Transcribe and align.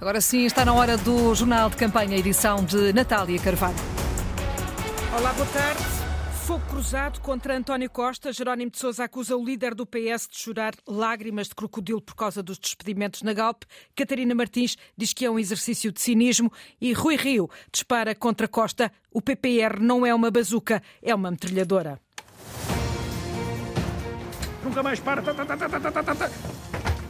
Agora 0.00 0.20
sim, 0.20 0.46
está 0.46 0.64
na 0.64 0.72
hora 0.72 0.96
do 0.96 1.34
Jornal 1.34 1.68
de 1.68 1.76
Campanha, 1.76 2.16
edição 2.16 2.64
de 2.64 2.92
Natália 2.92 3.38
Carvalho. 3.40 3.74
Olá, 5.12 5.32
boa 5.32 5.46
tarde. 5.48 5.82
Fogo 6.46 6.64
cruzado 6.66 7.20
contra 7.20 7.56
António 7.56 7.90
Costa. 7.90 8.32
Jerónimo 8.32 8.70
de 8.70 8.78
Sousa 8.78 9.04
acusa 9.04 9.36
o 9.36 9.44
líder 9.44 9.74
do 9.74 9.84
PS 9.84 10.28
de 10.30 10.38
chorar 10.38 10.72
lágrimas 10.86 11.48
de 11.48 11.56
crocodilo 11.56 12.00
por 12.00 12.14
causa 12.14 12.40
dos 12.44 12.58
despedimentos 12.58 13.22
na 13.22 13.32
Galp. 13.32 13.64
Catarina 13.96 14.36
Martins 14.36 14.76
diz 14.96 15.12
que 15.12 15.26
é 15.26 15.30
um 15.30 15.38
exercício 15.38 15.90
de 15.90 16.00
cinismo. 16.00 16.50
E 16.80 16.92
Rui 16.92 17.16
Rio 17.16 17.50
dispara 17.72 18.14
contra 18.14 18.46
Costa. 18.46 18.92
O 19.10 19.20
PPR 19.20 19.80
não 19.80 20.06
é 20.06 20.14
uma 20.14 20.30
bazuca, 20.30 20.80
é 21.02 21.12
uma 21.12 21.32
metralhadora. 21.32 22.00
Nunca 24.62 24.80
mais 24.80 25.00
para. 25.00 25.22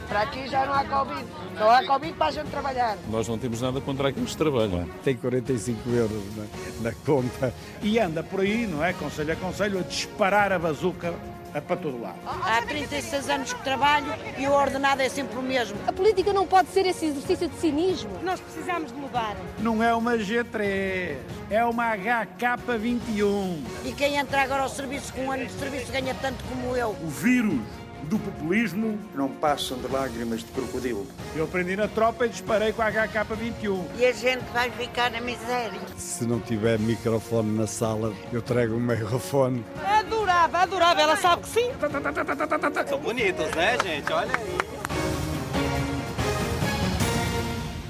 Para 0.09 0.21
aqui 0.21 0.47
já 0.47 0.65
não 0.65 0.73
há 0.73 0.83
Covid. 0.83 1.25
Não 1.53 1.69
há 1.69 1.85
Covid 1.85 2.13
para 2.13 2.27
a 2.27 2.31
gente 2.31 2.49
trabalhar. 2.49 2.97
Nós 3.11 3.27
não 3.27 3.37
temos 3.37 3.61
nada 3.61 3.79
contra 3.79 4.09
aqueles 4.09 4.31
que 4.31 4.37
trabalham. 4.37 4.89
Tem 5.03 5.15
45 5.15 5.87
euros 5.91 6.23
na, 6.35 6.89
na 6.89 6.95
conta. 7.05 7.53
E 7.83 7.99
anda 7.99 8.23
por 8.23 8.39
aí, 8.39 8.65
não 8.65 8.83
é? 8.83 8.91
Conselho 8.91 9.33
a 9.33 9.35
conselho, 9.35 9.79
a 9.79 9.83
disparar 9.83 10.51
a 10.51 10.57
bazuca 10.57 11.13
para 11.61 11.75
todo 11.75 12.01
lado. 12.01 12.17
Há 12.25 12.61
36 12.63 13.29
anos 13.29 13.53
que 13.53 13.63
trabalho 13.63 14.11
e 14.37 14.47
o 14.47 14.51
ordenado 14.51 15.01
é 15.01 15.09
sempre 15.09 15.37
o 15.37 15.43
mesmo. 15.43 15.77
A 15.87 15.93
política 15.93 16.33
não 16.33 16.47
pode 16.47 16.69
ser 16.69 16.87
esse 16.87 17.05
exercício 17.05 17.47
de 17.47 17.55
cinismo. 17.57 18.09
Nós 18.23 18.39
precisamos 18.39 18.91
de 18.91 18.97
mudar. 18.97 19.35
Não 19.59 19.83
é 19.83 19.93
uma 19.93 20.17
G3, 20.17 21.17
é 21.51 21.63
uma 21.65 21.95
HK21. 21.95 23.59
E 23.85 23.91
quem 23.93 24.17
entra 24.17 24.41
agora 24.41 24.63
ao 24.63 24.69
serviço 24.69 25.13
com 25.13 25.25
um 25.25 25.31
ano 25.31 25.45
de 25.45 25.53
serviço 25.53 25.91
ganha 25.91 26.15
tanto 26.15 26.43
como 26.45 26.75
eu. 26.75 26.95
O 27.03 27.07
vírus 27.09 27.61
do 28.03 28.17
populismo 28.19 28.99
não 29.13 29.29
passam 29.29 29.77
de 29.77 29.87
lágrimas 29.87 30.39
de 30.39 30.51
crocodilo. 30.51 31.05
Eu 31.35 31.45
aprendi 31.45 31.75
na 31.75 31.87
tropa 31.87 32.25
e 32.25 32.29
disparei 32.29 32.73
com 32.73 32.81
a 32.81 32.91
HK21. 32.91 33.85
E 33.97 34.05
a 34.05 34.11
gente 34.11 34.43
vai 34.53 34.69
ficar 34.71 35.11
na 35.11 35.21
miséria. 35.21 35.79
Se 35.97 36.25
não 36.25 36.39
tiver 36.39 36.79
microfone 36.79 37.57
na 37.57 37.67
sala, 37.67 38.13
eu 38.31 38.41
trago 38.41 38.75
um 38.75 38.79
microfone. 38.79 39.65
Adorava, 39.85 40.59
adorava, 40.59 41.01
ela 41.01 41.15
sabe 41.17 41.43
que 41.43 41.49
sim. 41.49 41.69
São 42.87 42.99
bonitos, 42.99 43.51
né, 43.51 43.77
gente? 43.83 44.11
Olha 44.11 44.35
aí. 44.35 44.78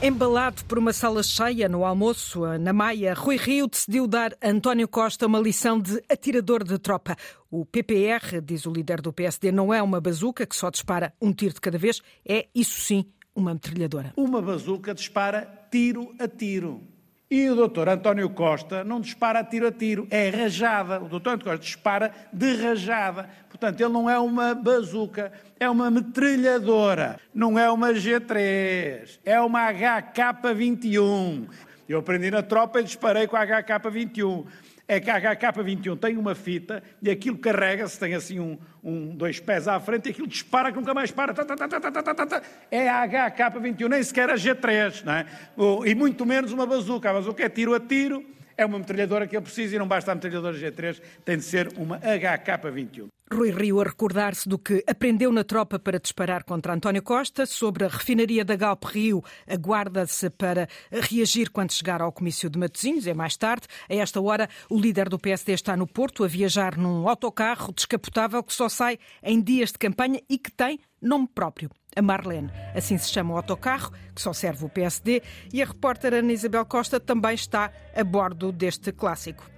Embalado 0.02 0.64
por 0.64 0.80
uma 0.80 0.94
sala 0.94 1.22
cheia 1.22 1.68
no 1.68 1.84
almoço, 1.84 2.46
na 2.58 2.72
Maia, 2.72 3.14
Rui 3.14 3.36
Rio 3.36 3.68
decidiu 3.68 4.08
dar 4.08 4.32
a 4.42 4.50
António 4.50 4.88
Costa 4.88 5.28
uma 5.28 5.40
lição 5.40 5.78
de 5.78 6.02
atirador 6.08 6.64
de 6.64 6.80
tropa. 6.80 7.18
O 7.52 7.66
PPR, 7.66 8.40
diz 8.42 8.66
o 8.66 8.72
líder 8.72 9.02
do 9.02 9.12
PSD, 9.12 9.52
não 9.52 9.74
é 9.74 9.84
uma 9.84 10.00
bazuca 10.00 10.46
que 10.46 10.56
só 10.56 10.70
dispara 10.70 11.14
um 11.22 11.34
tiro 11.34 11.54
de 11.54 11.60
cada 11.60 11.78
vez, 11.78 12.02
é, 12.26 12.48
isso 12.56 12.80
sim, 12.80 13.04
uma 13.36 13.54
metralhadora. 13.54 14.14
Uma 14.16 14.42
bazuca 14.42 14.94
dispara 14.94 15.68
tiro 15.70 16.16
a 16.18 16.30
tiro. 16.30 16.82
E 17.30 17.50
o 17.50 17.56
doutor 17.56 17.90
António 17.90 18.30
Costa 18.30 18.86
não 18.86 19.02
dispara 19.02 19.44
tiro 19.44 19.68
a 19.68 19.72
tiro, 19.72 20.08
é 20.10 20.30
rajada. 20.30 21.04
O 21.04 21.10
doutor 21.10 21.34
António 21.34 21.58
Costa 21.58 21.66
dispara 21.66 22.12
de 22.32 22.56
rajada. 22.56 23.30
Portanto, 23.60 23.82
ele 23.82 23.92
não 23.92 24.10
é 24.10 24.18
uma 24.18 24.56
bazuca, 24.56 25.34
é 25.60 25.70
uma 25.70 25.92
metralhadora. 25.92 27.20
Não 27.34 27.60
é 27.60 27.70
uma 27.70 27.90
G3, 27.94 29.20
é 29.26 29.42
uma 29.42 29.70
HK-21. 29.74 31.50
Eu 31.88 32.00
aprendi 32.00 32.32
na 32.32 32.42
tropa 32.42 32.80
e 32.80 32.84
disparei 32.86 33.28
com 33.28 33.36
a 33.36 33.46
HK-21 33.46 34.46
é 34.92 35.00
que 35.00 35.12
a 35.12 35.22
HK21 35.36 36.00
tem 36.00 36.18
uma 36.18 36.34
fita 36.34 36.82
e 37.00 37.12
aquilo 37.12 37.38
carrega-se, 37.38 38.00
tem 38.00 38.16
assim 38.16 38.40
um, 38.40 38.58
um, 38.84 39.16
dois 39.16 39.40
pés 39.40 39.68
à 39.68 39.80
frente 39.80 40.08
e 40.08 40.10
aquilo 40.10 40.26
dispara 40.26 40.72
que 40.72 40.80
nunca 40.80 40.96
mais 40.96 41.12
para. 41.12 41.32
Tá, 41.32 41.46
tá, 41.46 41.56
tá, 41.68 42.42
é 42.72 42.90
a 42.90 43.08
HK21, 43.08 43.88
nem 43.88 44.02
sequer 44.02 44.32
a 44.32 44.34
G3, 44.34 45.04
não 45.04 45.14
é? 45.14 45.28
e 45.86 45.94
muito 45.94 46.26
menos 46.26 46.52
uma 46.52 46.66
bazuca. 46.66 47.12
A 47.12 47.14
bazuca 47.14 47.46
é 47.46 47.50
tiro 47.50 47.76
a 47.76 47.80
tiro, 47.80 48.26
é 48.60 48.66
uma 48.66 48.78
metralhadora 48.78 49.26
que 49.26 49.38
ele 49.38 49.44
precisa 49.44 49.78
e 49.78 49.80
não 49.80 49.88
basta 49.88 50.12
a 50.12 50.16
metralhadora 50.16 50.58
G3, 50.58 51.02
tem 51.24 51.38
de 51.38 51.44
ser 51.44 51.72
uma 51.78 51.98
HK21. 52.02 53.08
Rui 53.32 53.52
Rio 53.52 53.80
a 53.80 53.84
recordar-se 53.86 54.50
do 54.50 54.58
que 54.58 54.84
aprendeu 54.86 55.32
na 55.32 55.46
tropa 55.46 55.80
para 55.80 56.00
disparar 56.00 56.44
contra 56.44 56.74
António 56.74 57.02
Costa. 57.02 57.46
Sobre 57.46 57.86
a 57.86 57.88
refinaria 57.88 58.44
da 58.44 58.56
Galp 58.56 58.84
Rio, 58.86 59.24
aguarda-se 59.48 60.30
para 60.32 60.68
reagir 60.92 61.52
quando 61.52 61.72
chegar 61.72 62.02
ao 62.02 62.12
comício 62.12 62.50
de 62.50 62.60
Matosinhos, 62.60 63.08
é 63.08 63.14
mais 63.14 63.38
tarde. 63.38 63.68
A 63.88 63.96
esta 63.96 64.20
hora, 64.20 64.50
o 64.70 64.78
líder 64.78 65.08
do 65.08 65.20
PSD 65.20 65.54
está 65.54 65.78
no 65.78 65.88
Porto 65.88 66.26
a 66.26 66.28
viajar 66.28 66.76
num 66.76 67.08
autocarro 67.08 67.72
descapotável 67.72 68.44
que 68.44 68.54
só 68.54 68.68
sai 68.68 69.00
em 69.24 69.40
dias 69.40 69.72
de 69.72 69.78
campanha 69.78 70.20
e 70.28 70.38
que 70.38 70.52
tem 70.52 70.80
nome 71.02 71.30
próprio. 71.34 71.70
A 71.96 72.02
Marlene. 72.02 72.52
Assim 72.76 72.98
se 72.98 73.10
chama 73.10 73.34
o 73.34 73.38
autocarro, 73.38 73.92
que 74.14 74.22
só 74.22 74.34
serve 74.34 74.66
o 74.66 74.70
PSD, 74.70 75.22
e 75.54 75.62
a 75.62 75.66
repórter 75.66 76.14
Ana 76.14 76.32
Isabel 76.32 76.66
Costa 76.66 77.00
também 77.00 77.34
está 77.34 77.72
a 77.96 78.04
bordo 78.04 78.52
deste 78.52 78.92
clássico 78.92 79.50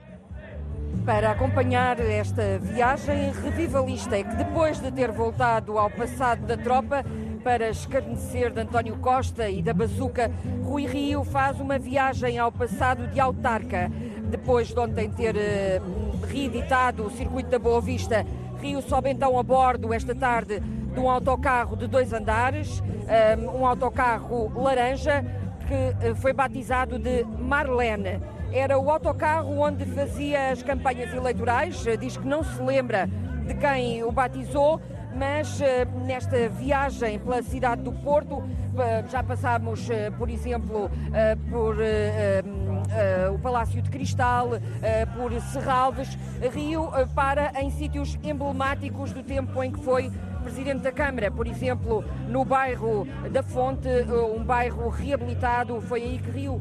para 1.06 1.32
acompanhar 1.32 2.00
esta 2.00 2.60
viagem 2.60 3.32
revivalista 3.32 4.18
é 4.18 4.24
que 4.24 4.36
depois 4.36 4.80
de 4.80 4.92
ter 4.92 5.12
voltado 5.12 5.78
ao 5.78 5.90
passado 5.90 6.46
da 6.46 6.56
tropa 6.56 7.04
para 7.44 7.70
escarnecer 7.70 8.52
de 8.52 8.62
António 8.62 8.96
Costa 8.98 9.50
e 9.50 9.64
da 9.64 9.74
bazuca, 9.74 10.32
Rui 10.64 10.86
Rio 10.86 11.24
faz 11.24 11.60
uma 11.60 11.80
viagem 11.80 12.38
ao 12.38 12.52
passado 12.52 13.08
de 13.08 13.20
autarca. 13.20 13.92
Depois 14.30 14.68
de 14.68 14.80
ontem 14.80 15.10
ter 15.10 15.36
uh, 15.36 16.26
reeditado 16.28 17.06
o 17.06 17.10
circuito 17.10 17.50
da 17.50 17.58
Boa 17.58 17.82
Vista, 17.82 18.26
Rio 18.62 18.82
sobe 18.82 19.10
então 19.10 19.40
a 19.40 19.44
bordo 19.44 19.92
esta 19.92 20.14
tarde 20.14 20.60
de 20.60 21.00
um 21.00 21.10
autocarro 21.10 21.76
de 21.76 21.88
dois 21.88 22.14
andares, 22.14 22.82
eh, 23.08 23.36
um 23.38 23.66
autocarro 23.66 24.52
laranja 24.62 25.26
que 25.68 26.10
uh, 26.10 26.16
foi 26.16 26.32
batizado 26.32 27.00
de 27.00 27.24
Marlene 27.24 28.20
era 28.54 28.78
o 28.78 28.92
autocarro 28.92 29.58
onde 29.60 29.86
fazia 29.86 30.52
as 30.52 30.62
campanhas 30.62 31.14
eleitorais. 31.14 31.84
Diz 32.00 32.18
que 32.18 32.28
não 32.28 32.44
se 32.44 32.62
lembra 32.62 33.10
de 33.48 33.56
quem 33.56 34.04
o 34.04 34.12
batizou, 34.12 34.80
mas 35.16 35.62
eh, 35.62 35.86
nesta 36.06 36.50
viagem 36.50 37.20
pela 37.20 37.42
cidade 37.44 37.82
do 37.82 37.92
Porto, 37.92 38.44
eh, 38.78 39.04
já 39.10 39.24
passámos, 39.24 39.90
eh, 39.90 40.10
por 40.12 40.30
exemplo, 40.30 40.90
por 41.50 41.76
o 43.34 43.40
Palácio 43.40 43.82
de 43.82 43.90
Cristal, 43.90 44.50
por 45.16 45.32
Serralves, 45.42 46.18
Rio 46.54 46.90
para 47.16 47.52
em 47.62 47.70
sítios 47.72 48.18
emblemáticos 48.24 49.12
do 49.14 49.24
tempo 49.24 49.64
em 49.64 49.72
que 49.72 49.80
foi 49.80 50.12
Presidente 50.42 50.82
da 50.82 50.92
Câmara, 50.92 51.30
por 51.30 51.46
exemplo, 51.46 52.04
no 52.28 52.44
bairro 52.44 53.08
da 53.32 53.44
Fonte, 53.44 53.88
um 54.36 54.44
bairro 54.44 54.90
reabilitado. 54.90 55.80
Foi 55.82 56.02
aí 56.02 56.18
que 56.18 56.32
Rio 56.32 56.60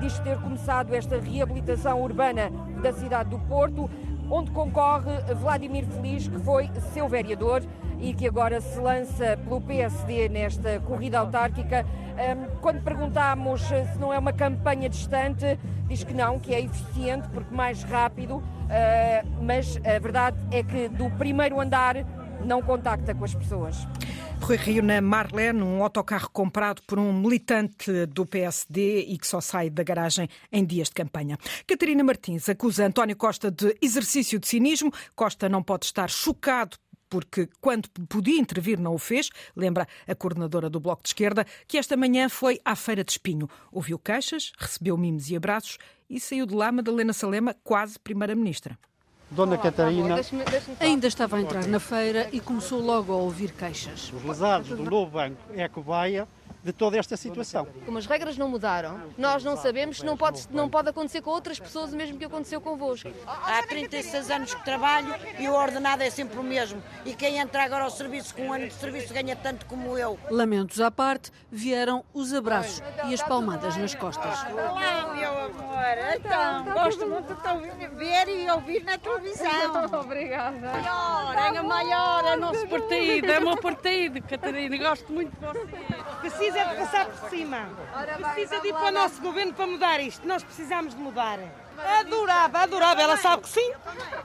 diz 0.00 0.18
ter 0.18 0.38
começado 0.38 0.94
esta 0.94 1.18
reabilitação 1.18 2.02
urbana 2.02 2.50
da 2.82 2.92
cidade 2.92 3.30
do 3.30 3.38
Porto, 3.38 3.88
onde 4.32 4.50
concorre 4.50 5.12
Vladimir 5.34 5.84
Feliz, 5.84 6.26
que 6.26 6.38
foi 6.38 6.70
seu 6.94 7.06
vereador 7.06 7.62
e 8.00 8.14
que 8.14 8.26
agora 8.26 8.62
se 8.62 8.80
lança 8.80 9.36
pelo 9.44 9.60
PSD 9.60 10.30
nesta 10.30 10.80
corrida 10.80 11.18
autárquica. 11.18 11.84
Quando 12.62 12.82
perguntámos 12.82 13.60
se 13.60 13.98
não 14.00 14.10
é 14.10 14.18
uma 14.18 14.32
campanha 14.32 14.88
distante, 14.88 15.58
diz 15.86 16.02
que 16.02 16.14
não, 16.14 16.38
que 16.38 16.54
é 16.54 16.62
eficiente 16.62 17.28
porque 17.28 17.54
mais 17.54 17.82
rápido, 17.82 18.42
ah, 18.70 19.22
mas 19.42 19.78
a 19.84 19.98
verdade 19.98 20.38
é 20.50 20.62
que 20.62 20.88
do 20.88 21.10
primeiro 21.10 21.60
andar 21.60 21.96
não 22.42 22.62
contacta 22.62 23.14
com 23.14 23.24
as 23.24 23.34
pessoas. 23.34 23.86
Rui 24.42 24.56
Rio 24.56 24.82
na 24.82 25.00
Marlene, 25.00 25.62
um 25.62 25.84
autocarro 25.84 26.28
comprado 26.30 26.82
por 26.82 26.98
um 26.98 27.12
militante 27.12 28.06
do 28.06 28.26
PSD 28.26 29.02
e 29.02 29.16
que 29.16 29.26
só 29.26 29.40
sai 29.40 29.70
da 29.70 29.84
garagem 29.84 30.28
em 30.50 30.64
dias 30.64 30.88
de 30.88 30.94
campanha. 30.94 31.38
Catarina 31.64 32.02
Martins 32.02 32.48
acusa 32.48 32.84
António 32.84 33.16
Costa 33.16 33.52
de 33.52 33.76
exercício 33.80 34.40
de 34.40 34.48
cinismo. 34.48 34.92
Costa 35.14 35.48
não 35.48 35.62
pode 35.62 35.86
estar 35.86 36.10
chocado 36.10 36.76
porque 37.08 37.48
quando 37.60 37.88
podia 38.08 38.40
intervir 38.40 38.80
não 38.80 38.94
o 38.94 38.98
fez. 38.98 39.30
Lembra 39.54 39.86
a 40.08 40.14
coordenadora 40.14 40.68
do 40.68 40.80
Bloco 40.80 41.04
de 41.04 41.10
Esquerda 41.10 41.46
que 41.68 41.78
esta 41.78 41.96
manhã 41.96 42.28
foi 42.28 42.60
à 42.64 42.74
Feira 42.74 43.04
de 43.04 43.12
Espinho. 43.12 43.48
Ouviu 43.70 43.96
queixas, 43.96 44.50
recebeu 44.58 44.96
mimos 44.98 45.30
e 45.30 45.36
abraços 45.36 45.78
e 46.10 46.18
saiu 46.18 46.46
de 46.46 46.54
lá 46.54 46.72
Madalena 46.72 47.12
Salema, 47.12 47.54
quase 47.62 47.96
Primeira-Ministra. 47.96 48.76
Dona 49.32 49.56
Catarina. 49.56 50.20
Ainda 50.78 51.06
estava 51.06 51.36
a 51.36 51.40
entrar 51.40 51.66
na 51.66 51.80
feira 51.80 52.28
e 52.32 52.40
começou 52.40 52.80
logo 52.80 53.12
a 53.12 53.16
ouvir 53.16 53.52
queixas. 53.52 54.12
Os 54.12 54.22
lesados 54.22 54.68
do 54.68 54.84
novo 54.84 55.10
banco 55.10 55.40
é 55.54 55.64
a 55.64 55.68
cobaia 55.68 56.28
de 56.62 56.72
toda 56.72 56.96
esta 56.96 57.16
situação. 57.16 57.66
Como 57.84 57.98
as 57.98 58.06
regras 58.06 58.38
não 58.38 58.48
mudaram, 58.48 59.00
nós 59.18 59.42
não 59.42 59.56
sabemos, 59.56 60.02
não 60.02 60.16
pode, 60.16 60.46
não 60.50 60.68
pode 60.68 60.88
acontecer 60.88 61.20
com 61.20 61.30
outras 61.30 61.58
pessoas 61.58 61.92
o 61.92 61.96
mesmo 61.96 62.18
que 62.18 62.24
aconteceu 62.24 62.60
convosco. 62.60 63.10
Há 63.26 63.62
36 63.66 64.30
anos 64.30 64.54
que 64.54 64.64
trabalho 64.64 65.14
e 65.38 65.48
o 65.48 65.54
ordenado 65.54 66.02
é 66.02 66.10
sempre 66.10 66.38
o 66.38 66.42
mesmo. 66.42 66.82
E 67.04 67.14
quem 67.14 67.38
entra 67.38 67.64
agora 67.64 67.84
ao 67.84 67.90
serviço 67.90 68.34
com 68.34 68.42
um 68.48 68.52
ano 68.52 68.68
de 68.68 68.74
serviço 68.74 69.12
ganha 69.12 69.34
tanto 69.34 69.66
como 69.66 69.98
eu. 69.98 70.18
Lamentos 70.30 70.80
à 70.80 70.90
parte, 70.90 71.32
vieram 71.50 72.04
os 72.14 72.32
abraços 72.32 72.82
e 73.08 73.14
as 73.14 73.22
palmadas 73.22 73.76
nas 73.76 73.94
costas. 73.94 74.44
Olá, 74.52 75.12
meu 75.14 75.30
amor. 75.30 75.82
Então, 76.16 76.64
gosto 76.72 77.06
muito 77.06 77.34
de 77.34 77.88
ver 77.88 78.28
e 78.28 78.50
ouvir 78.50 78.84
na 78.84 78.98
televisão. 78.98 79.50
Obrigada. 80.00 80.58
Maior, 80.60 81.56
é 81.56 81.62
maior, 81.62 82.24
é 82.24 82.36
nosso 82.36 82.66
partido, 82.68 83.30
é 83.30 83.38
o 83.38 83.42
meu 83.42 83.56
partido, 83.56 84.22
Catarina. 84.22 84.76
Gosto 84.76 85.12
muito 85.12 85.32
de 85.32 86.30
você. 86.30 86.51
Precisa 86.52 86.70
de 86.70 86.76
passar 86.76 87.06
por 87.06 87.30
cima. 87.30 87.70
Precisa 88.34 88.60
de 88.60 88.68
ir 88.68 88.72
para 88.74 88.88
o 88.88 88.90
nosso 88.90 89.22
governo 89.22 89.54
para 89.54 89.66
mudar 89.66 90.00
isto. 90.00 90.28
Nós 90.28 90.42
precisamos 90.42 90.94
de 90.94 91.00
mudar. 91.00 91.38
Adorava, 91.98 92.58
adorava, 92.58 93.00
ela 93.00 93.16
sabe 93.16 93.42
que 93.44 93.48
sim. 93.48 93.72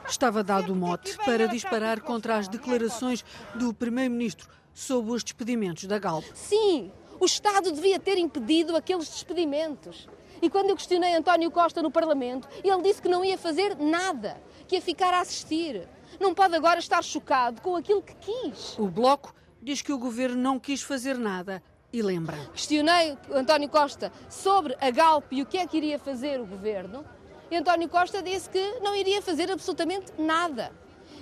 Estava 0.07 0.43
dado 0.43 0.73
o 0.73 0.75
mote 0.75 1.17
para 1.19 1.47
disparar 1.47 2.01
contra 2.01 2.37
as 2.37 2.49
declarações 2.49 3.23
do 3.55 3.73
Primeiro-Ministro 3.73 4.49
sobre 4.73 5.11
os 5.11 5.23
despedimentos 5.23 5.85
da 5.85 5.97
Galp. 5.97 6.25
Sim, 6.33 6.91
o 7.17 7.25
Estado 7.25 7.71
devia 7.71 7.97
ter 7.97 8.17
impedido 8.17 8.75
aqueles 8.75 9.07
despedimentos. 9.07 10.09
E 10.41 10.49
quando 10.49 10.69
eu 10.69 10.75
questionei 10.75 11.15
António 11.15 11.49
Costa 11.49 11.81
no 11.81 11.89
Parlamento, 11.89 12.47
ele 12.61 12.81
disse 12.83 13.01
que 13.01 13.07
não 13.07 13.23
ia 13.23 13.37
fazer 13.37 13.77
nada, 13.77 14.39
que 14.67 14.75
ia 14.75 14.81
ficar 14.81 15.13
a 15.13 15.21
assistir. 15.21 15.87
Não 16.19 16.33
pode 16.33 16.55
agora 16.55 16.77
estar 16.77 17.01
chocado 17.03 17.61
com 17.61 17.75
aquilo 17.75 18.01
que 18.01 18.15
quis. 18.15 18.77
O 18.77 18.87
Bloco 18.87 19.33
diz 19.61 19.81
que 19.81 19.93
o 19.93 19.97
governo 19.97 20.41
não 20.41 20.59
quis 20.59 20.81
fazer 20.81 21.17
nada 21.17 21.63
e 21.91 22.01
lembra. 22.01 22.37
Questionei 22.53 23.17
António 23.31 23.69
Costa 23.69 24.11
sobre 24.29 24.75
a 24.79 24.89
Galp 24.91 25.31
e 25.31 25.41
o 25.41 25.45
que 25.45 25.57
é 25.57 25.65
que 25.65 25.77
iria 25.77 25.97
fazer 25.97 26.39
o 26.39 26.45
governo. 26.45 27.05
E 27.49 27.55
António 27.55 27.87
Costa 27.87 28.21
disse 28.21 28.49
que 28.49 28.79
não 28.81 28.95
iria 28.95 29.21
fazer 29.21 29.49
absolutamente 29.49 30.11
nada. 30.17 30.71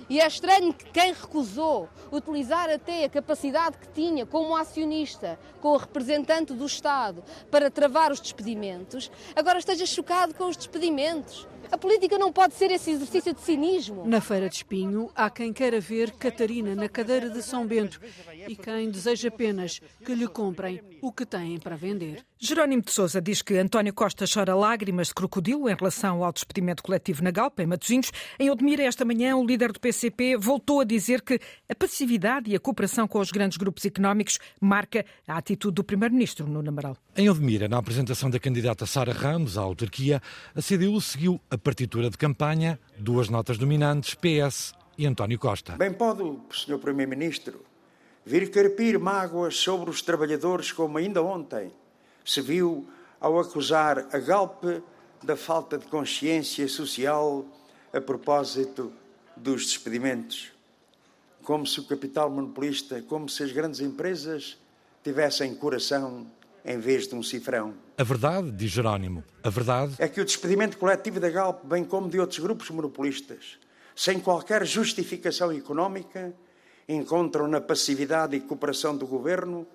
E 0.08 0.20
é 0.20 0.26
estranho 0.26 0.72
que 0.72 0.84
quem 0.86 1.12
recusou 1.12 1.88
utilizar 2.12 2.70
até 2.70 3.04
a 3.04 3.08
capacidade 3.08 3.76
que 3.76 3.88
tinha 3.88 4.24
como 4.24 4.54
acionista, 4.54 5.38
com 5.60 5.68
o 5.68 5.76
representante 5.76 6.52
do 6.52 6.64
Estado, 6.64 7.24
para 7.50 7.70
travar 7.70 8.12
os 8.12 8.20
despedimentos, 8.20 9.10
agora 9.34 9.58
esteja 9.58 9.84
chocado 9.84 10.32
com 10.34 10.48
os 10.48 10.56
despedimentos. 10.56 11.48
A 11.70 11.78
política 11.78 12.18
não 12.18 12.32
pode 12.32 12.54
ser 12.54 12.70
esse 12.70 12.90
exercício 12.90 13.34
de 13.34 13.40
cinismo. 13.40 14.06
Na 14.06 14.20
Feira 14.20 14.48
de 14.48 14.56
Espinho, 14.56 15.10
há 15.14 15.28
quem 15.28 15.52
queira 15.52 15.80
ver 15.80 16.12
Catarina 16.12 16.74
na 16.74 16.88
cadeira 16.88 17.28
de 17.28 17.42
São 17.42 17.66
Bento 17.66 18.00
e 18.48 18.54
quem 18.54 18.90
deseja 18.90 19.28
apenas 19.28 19.80
que 20.04 20.14
lhe 20.14 20.28
comprem 20.28 20.80
o 21.02 21.12
que 21.12 21.26
têm 21.26 21.58
para 21.58 21.76
vender. 21.76 22.24
Jerónimo 22.38 22.82
de 22.82 22.92
Sousa 22.92 23.20
diz 23.20 23.40
que 23.40 23.56
António 23.56 23.94
Costa 23.94 24.26
chora 24.32 24.54
lágrimas 24.54 25.08
de 25.08 25.14
crocodilo 25.14 25.70
em 25.70 25.74
relação 25.74 26.22
ao 26.22 26.32
despedimento 26.32 26.82
coletivo 26.82 27.22
na 27.22 27.30
Galpa, 27.30 27.62
em 27.62 27.66
Matosinhos. 27.66 28.12
Em 28.38 28.50
Odmira, 28.50 28.82
esta 28.82 29.06
manhã, 29.06 29.34
o 29.36 29.44
líder 29.44 29.72
do 29.72 29.80
PCP 29.80 30.36
voltou 30.36 30.80
a 30.80 30.84
dizer 30.84 31.22
que 31.22 31.40
a 31.68 31.74
passividade 31.74 32.50
e 32.50 32.54
a 32.54 32.60
cooperação 32.60 33.08
com 33.08 33.18
os 33.20 33.30
grandes 33.30 33.56
grupos 33.56 33.84
económicos 33.86 34.38
marca 34.60 35.04
a 35.26 35.38
atitude 35.38 35.76
do 35.76 35.84
primeiro-ministro, 35.84 36.46
no 36.46 36.66
Amaral. 36.68 36.96
Em 37.16 37.30
Odmira, 37.30 37.68
na 37.68 37.78
apresentação 37.78 38.28
da 38.28 38.38
candidata 38.38 38.84
Sara 38.84 39.12
Ramos 39.12 39.56
à 39.56 39.62
autarquia, 39.62 40.20
a 40.54 40.60
CDU 40.60 41.00
seguiu 41.00 41.40
a 41.50 41.55
partitura 41.58 42.10
de 42.10 42.16
campanha, 42.16 42.78
duas 42.98 43.28
notas 43.28 43.58
dominantes, 43.58 44.14
PS 44.14 44.74
e 44.98 45.06
António 45.06 45.38
Costa. 45.38 45.76
Bem 45.76 45.92
pode 45.92 46.22
o 46.22 46.40
Sr. 46.50 46.78
Primeiro-Ministro 46.78 47.64
vir 48.24 48.50
carpir 48.50 48.98
mágoas 48.98 49.56
sobre 49.56 49.88
os 49.88 50.02
trabalhadores 50.02 50.72
como 50.72 50.98
ainda 50.98 51.22
ontem 51.22 51.70
se 52.24 52.40
viu 52.40 52.88
ao 53.20 53.38
acusar 53.38 54.08
a 54.12 54.18
Galp 54.18 54.64
da 55.22 55.36
falta 55.36 55.78
de 55.78 55.86
consciência 55.86 56.68
social 56.68 57.46
a 57.92 58.00
propósito 58.00 58.92
dos 59.36 59.66
despedimentos. 59.66 60.52
Como 61.42 61.66
se 61.66 61.78
o 61.78 61.84
capital 61.84 62.28
monopolista, 62.28 63.00
como 63.02 63.28
se 63.28 63.44
as 63.44 63.52
grandes 63.52 63.80
empresas 63.80 64.58
tivessem 65.04 65.54
coração 65.54 66.26
em 66.66 66.78
vez 66.78 67.06
de 67.06 67.14
um 67.14 67.22
cifrão. 67.22 67.74
A 67.96 68.02
verdade, 68.02 68.50
diz 68.50 68.70
Jerónimo, 68.70 69.22
a 69.42 69.48
verdade 69.48 69.94
é 69.98 70.08
que 70.08 70.20
o 70.20 70.24
despedimento 70.24 70.76
coletivo 70.76 71.20
da 71.20 71.30
Galp, 71.30 71.64
bem 71.64 71.84
como 71.84 72.10
de 72.10 72.18
outros 72.18 72.40
grupos 72.40 72.68
monopolistas, 72.70 73.58
sem 73.94 74.18
qualquer 74.18 74.66
justificação 74.66 75.52
económica, 75.52 76.34
encontram 76.88 77.46
na 77.48 77.60
passividade 77.60 78.36
e 78.36 78.40
cooperação 78.40 78.96
do 78.96 79.06
governo 79.06 79.66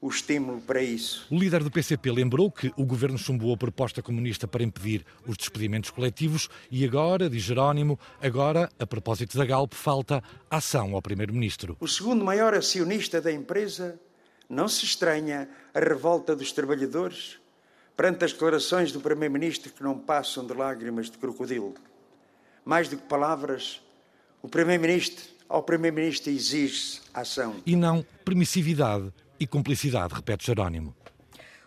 o 0.00 0.08
estímulo 0.08 0.60
para 0.60 0.82
isso. 0.82 1.24
O 1.30 1.38
líder 1.38 1.62
do 1.62 1.70
PCP 1.70 2.10
lembrou 2.10 2.50
que 2.50 2.72
o 2.76 2.84
governo 2.84 3.16
chumbou 3.16 3.54
a 3.54 3.56
proposta 3.56 4.02
comunista 4.02 4.48
para 4.48 4.64
impedir 4.64 5.06
os 5.24 5.36
despedimentos 5.36 5.90
coletivos 5.90 6.48
e 6.68 6.84
agora, 6.84 7.30
diz 7.30 7.42
Jerónimo, 7.42 7.96
agora, 8.20 8.68
a 8.80 8.86
propósito 8.86 9.38
da 9.38 9.44
Galp, 9.44 9.72
falta 9.74 10.20
ação 10.50 10.96
ao 10.96 11.00
primeiro-ministro. 11.00 11.76
O 11.78 11.86
segundo 11.86 12.24
maior 12.24 12.52
acionista 12.52 13.20
da 13.20 13.30
empresa 13.30 13.98
não 14.52 14.68
se 14.68 14.84
estranha 14.84 15.48
a 15.72 15.80
revolta 15.80 16.36
dos 16.36 16.52
trabalhadores 16.52 17.38
perante 17.96 18.26
as 18.26 18.32
declarações 18.32 18.92
do 18.92 19.00
primeiro-ministro 19.00 19.72
que 19.72 19.82
não 19.82 19.98
passam 19.98 20.46
de 20.46 20.52
lágrimas 20.52 21.10
de 21.10 21.16
crocodilo. 21.16 21.72
Mais 22.62 22.86
do 22.86 22.98
que 22.98 23.02
palavras, 23.04 23.80
o 24.42 24.48
primeiro-ministro 24.48 25.24
ao 25.48 25.62
primeiro-ministro 25.62 26.30
exige 26.30 27.00
ação. 27.14 27.56
E 27.64 27.74
não 27.74 28.04
permissividade 28.26 29.10
e 29.40 29.46
cumplicidade, 29.46 30.12
repete 30.12 30.46
Jerónimo. 30.46 30.94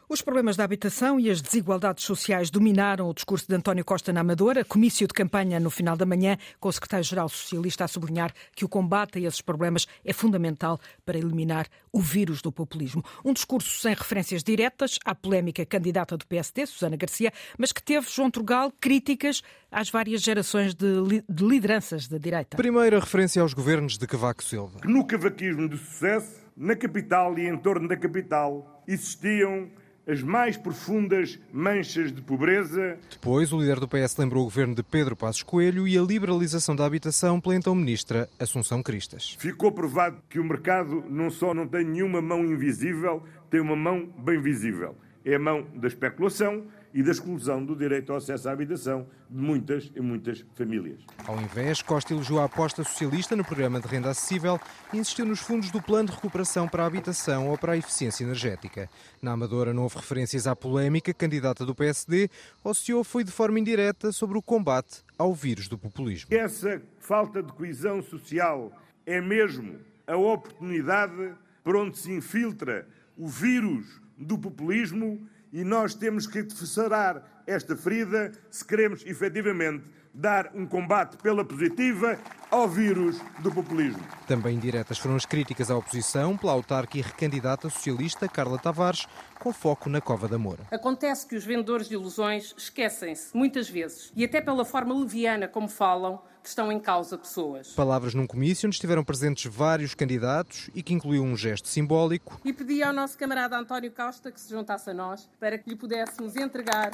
Os 0.08 0.22
problemas 0.22 0.56
da 0.56 0.64
habitação 0.64 1.20
e 1.20 1.32
as 1.32 1.42
desigualdades 1.42 2.04
sociais 2.04 2.52
dominaram 2.52 3.10
o 3.10 3.14
discurso 3.14 3.48
de 3.48 3.56
António 3.56 3.84
Costa 3.84 4.14
na 4.14 4.22
Amadora, 4.22 4.64
comício 4.64 5.08
de 5.08 5.14
campanha 5.16 5.60
no 5.60 5.72
final 5.72 5.98
da 5.98 6.06
manhã, 6.06 6.38
com 6.60 6.70
o 6.70 6.72
secretário-geral 6.72 7.28
socialista 7.28 7.86
a 7.86 7.88
sublinhar 7.88 8.32
que 8.56 8.64
o 8.64 8.70
combate 8.70 9.18
a 9.18 9.22
esses 9.22 9.42
problemas 9.42 9.88
é 10.06 10.14
fundamental 10.14 10.80
para 11.04 11.18
eliminar 11.18 11.66
o 11.92 12.00
vírus 12.00 12.40
do 12.40 12.52
populismo. 12.52 13.04
Um 13.26 13.34
discurso 13.34 13.82
sem 13.82 13.96
referências 13.96 14.44
diretas 14.44 15.00
à 15.04 15.16
polémica 15.16 15.66
candidata 15.66 16.16
do 16.16 16.28
PSD, 16.28 16.68
Susana 16.68 16.96
Garcia, 16.96 17.34
mas 17.58 17.72
que 17.72 17.82
teve, 17.82 18.08
João 18.08 18.30
Trugal, 18.30 18.72
críticas 18.80 19.42
às 19.72 19.90
várias 19.90 20.22
gerações 20.22 20.76
de, 20.76 20.86
li 20.86 21.24
de 21.28 21.44
lideranças 21.44 22.08
da 22.08 22.20
direita. 22.20 22.58
Primeira 22.58 23.00
referência 23.00 23.42
aos 23.42 23.56
governos 23.56 23.98
de 23.98 24.06
Cavaco 24.06 24.44
Silva. 24.44 24.82
No 24.84 25.04
cavaquismo 25.08 25.68
de 25.68 25.80
sucesso, 25.80 26.46
na 26.56 26.76
capital 26.76 27.40
e 27.40 27.48
em 27.48 27.58
torno 27.58 27.88
da 27.88 27.98
capital, 27.98 28.84
existiam 28.88 29.68
as 30.08 30.22
mais 30.22 30.56
profundas 30.58 31.40
manchas 31.52 32.12
de 32.12 32.22
pobreza. 32.22 32.98
Depois, 33.10 33.52
o 33.52 33.60
líder 33.60 33.80
do 33.80 33.88
PS 33.88 34.18
lembrou 34.18 34.44
o 34.44 34.46
governo 34.46 34.76
de 34.76 34.84
Pedro 34.84 35.16
Passos 35.16 35.44
Coelho 35.44 35.88
e 35.88 35.98
a 35.98 36.02
liberalização 36.02 36.76
da 36.76 36.86
habitação 36.86 37.42
pela 37.42 37.56
então 37.56 37.74
ministra 37.74 38.30
Assunção 38.40 38.84
Cristas. 38.84 39.36
Ficou 39.40 39.72
provado 39.72 40.18
que 40.30 40.40
o 40.40 40.44
mercado 40.44 41.04
não 41.10 41.30
só 41.30 41.54
não 41.54 41.68
tem 41.68 41.84
nenhuma 41.84 42.22
mão 42.22 42.46
invisível, 42.46 43.24
tem 43.50 43.60
uma 43.60 43.76
mão 43.76 44.08
bem 44.18 44.40
visível. 44.40 44.96
É 45.24 45.36
a 45.36 45.40
mão 45.40 45.66
da 45.76 45.88
especulação 45.88 46.66
e 46.96 47.04
da 47.04 47.12
exclusão 47.12 47.64
do 47.64 47.76
direito 47.76 48.14
ao 48.14 48.20
acesso 48.20 48.48
à 48.48 48.54
habitação 48.54 49.06
de 49.30 49.42
muitas 49.42 49.92
e 49.94 50.00
muitas 50.00 50.46
famílias. 50.56 51.02
Ao 51.28 51.40
invés, 51.42 51.82
Costa 51.82 52.14
elogiou 52.14 52.40
a 52.40 52.46
aposta 52.46 52.86
socialista 52.86 53.36
no 53.36 53.44
programa 53.44 53.82
de 53.82 53.88
renda 53.88 54.10
acessível 54.10 54.58
e 54.94 54.98
insistiu 54.98 55.26
nos 55.26 55.42
fundos 55.42 55.70
do 55.72 55.82
Plano 55.82 56.08
de 56.08 56.16
Recuperação 56.16 56.70
para 56.70 56.84
a 56.84 56.86
Habitação 56.88 57.50
ou 57.50 57.58
para 57.58 57.74
a 57.74 57.78
Eficiência 57.78 58.24
Energética. 58.24 58.90
Na 59.22 59.34
Amadora 59.34 59.74
não 59.74 59.84
houve 59.84 59.98
referências 59.98 60.48
à 60.48 60.56
polémica 60.56 61.14
candidata 61.14 61.66
do 61.66 61.76
PSD, 61.76 62.30
o 62.64 62.74
CEO 62.74 63.04
foi 63.04 63.26
de 63.26 63.32
forma 63.32 63.60
indireta 63.60 64.14
sobre 64.14 64.38
o 64.38 64.42
combate 64.42 65.04
ao 65.18 65.34
vírus 65.34 65.68
do 65.68 65.78
populismo. 65.78 66.34
Essa 66.34 66.82
falta 66.98 67.44
de 67.44 67.52
coesão 67.52 68.02
social 68.02 68.72
é 69.06 69.20
mesmo 69.20 69.80
a 70.08 70.16
oportunidade 70.16 71.34
por 71.62 71.76
onde 71.76 71.98
se 71.98 72.14
infiltra 72.14 72.88
o 73.18 73.28
vírus 73.28 74.00
do 74.18 74.38
populismo 74.38 75.28
e 75.56 75.64
nós 75.64 75.96
temos 75.96 76.28
que 76.28 76.46
sarar 76.50 77.42
esta 77.48 77.78
ferida 77.78 78.30
se 78.52 78.66
queremos 78.66 79.06
efetivamente 79.06 79.86
dar 80.16 80.50
um 80.56 80.66
combate 80.66 81.18
pela 81.18 81.44
positiva 81.44 82.18
ao 82.50 82.70
vírus 82.70 83.20
do 83.40 83.52
populismo. 83.52 84.02
Também 84.26 84.58
diretas 84.58 84.98
foram 84.98 85.18
as 85.18 85.26
críticas 85.26 85.70
à 85.70 85.76
oposição 85.78 86.38
pela 86.38 86.54
autarca 86.54 86.98
e 86.98 87.02
recandidata 87.02 87.70
socialista 87.70 88.28
Carla 88.30 88.58
Tavares, 88.58 89.08
com 89.40 89.52
foco 89.52 89.90
na 89.90 90.00
Cova 90.00 90.28
da 90.28 90.38
Moura. 90.38 90.64
Acontece 90.72 91.28
que 91.28 91.36
os 91.36 91.44
vendedores 91.44 91.90
de 91.90 91.96
ilusões 91.96 92.56
esquecem-se, 92.58 93.36
muitas 93.36 93.70
vezes, 93.70 94.14
e 94.16 94.24
até 94.24 94.40
pela 94.40 94.64
forma 94.64 94.98
leviana 94.98 95.50
como 95.50 95.68
falam, 95.68 96.22
que 96.42 96.50
estão 96.50 96.72
em 96.72 96.80
causa 96.80 97.18
pessoas. 97.18 97.74
Palavras 97.74 98.14
num 98.14 98.28
comício 98.28 98.68
onde 98.68 98.76
estiveram 98.76 99.04
presentes 99.04 99.52
vários 99.52 99.96
candidatos 99.96 100.70
e 100.76 100.84
que 100.84 100.94
incluiu 100.94 101.24
um 101.24 101.36
gesto 101.36 101.68
simbólico. 101.68 102.40
E 102.46 102.54
pedi 102.54 102.84
ao 102.84 102.94
nosso 102.94 103.18
camarada 103.18 103.58
António 103.58 103.92
Costa 103.92 104.32
que 104.32 104.40
se 104.40 104.52
juntasse 104.52 104.92
a 104.92 104.94
nós 104.94 105.28
para 105.40 105.58
que 105.58 105.68
lhe 105.68 105.76
pudéssemos 105.76 106.36
entregar 106.36 106.92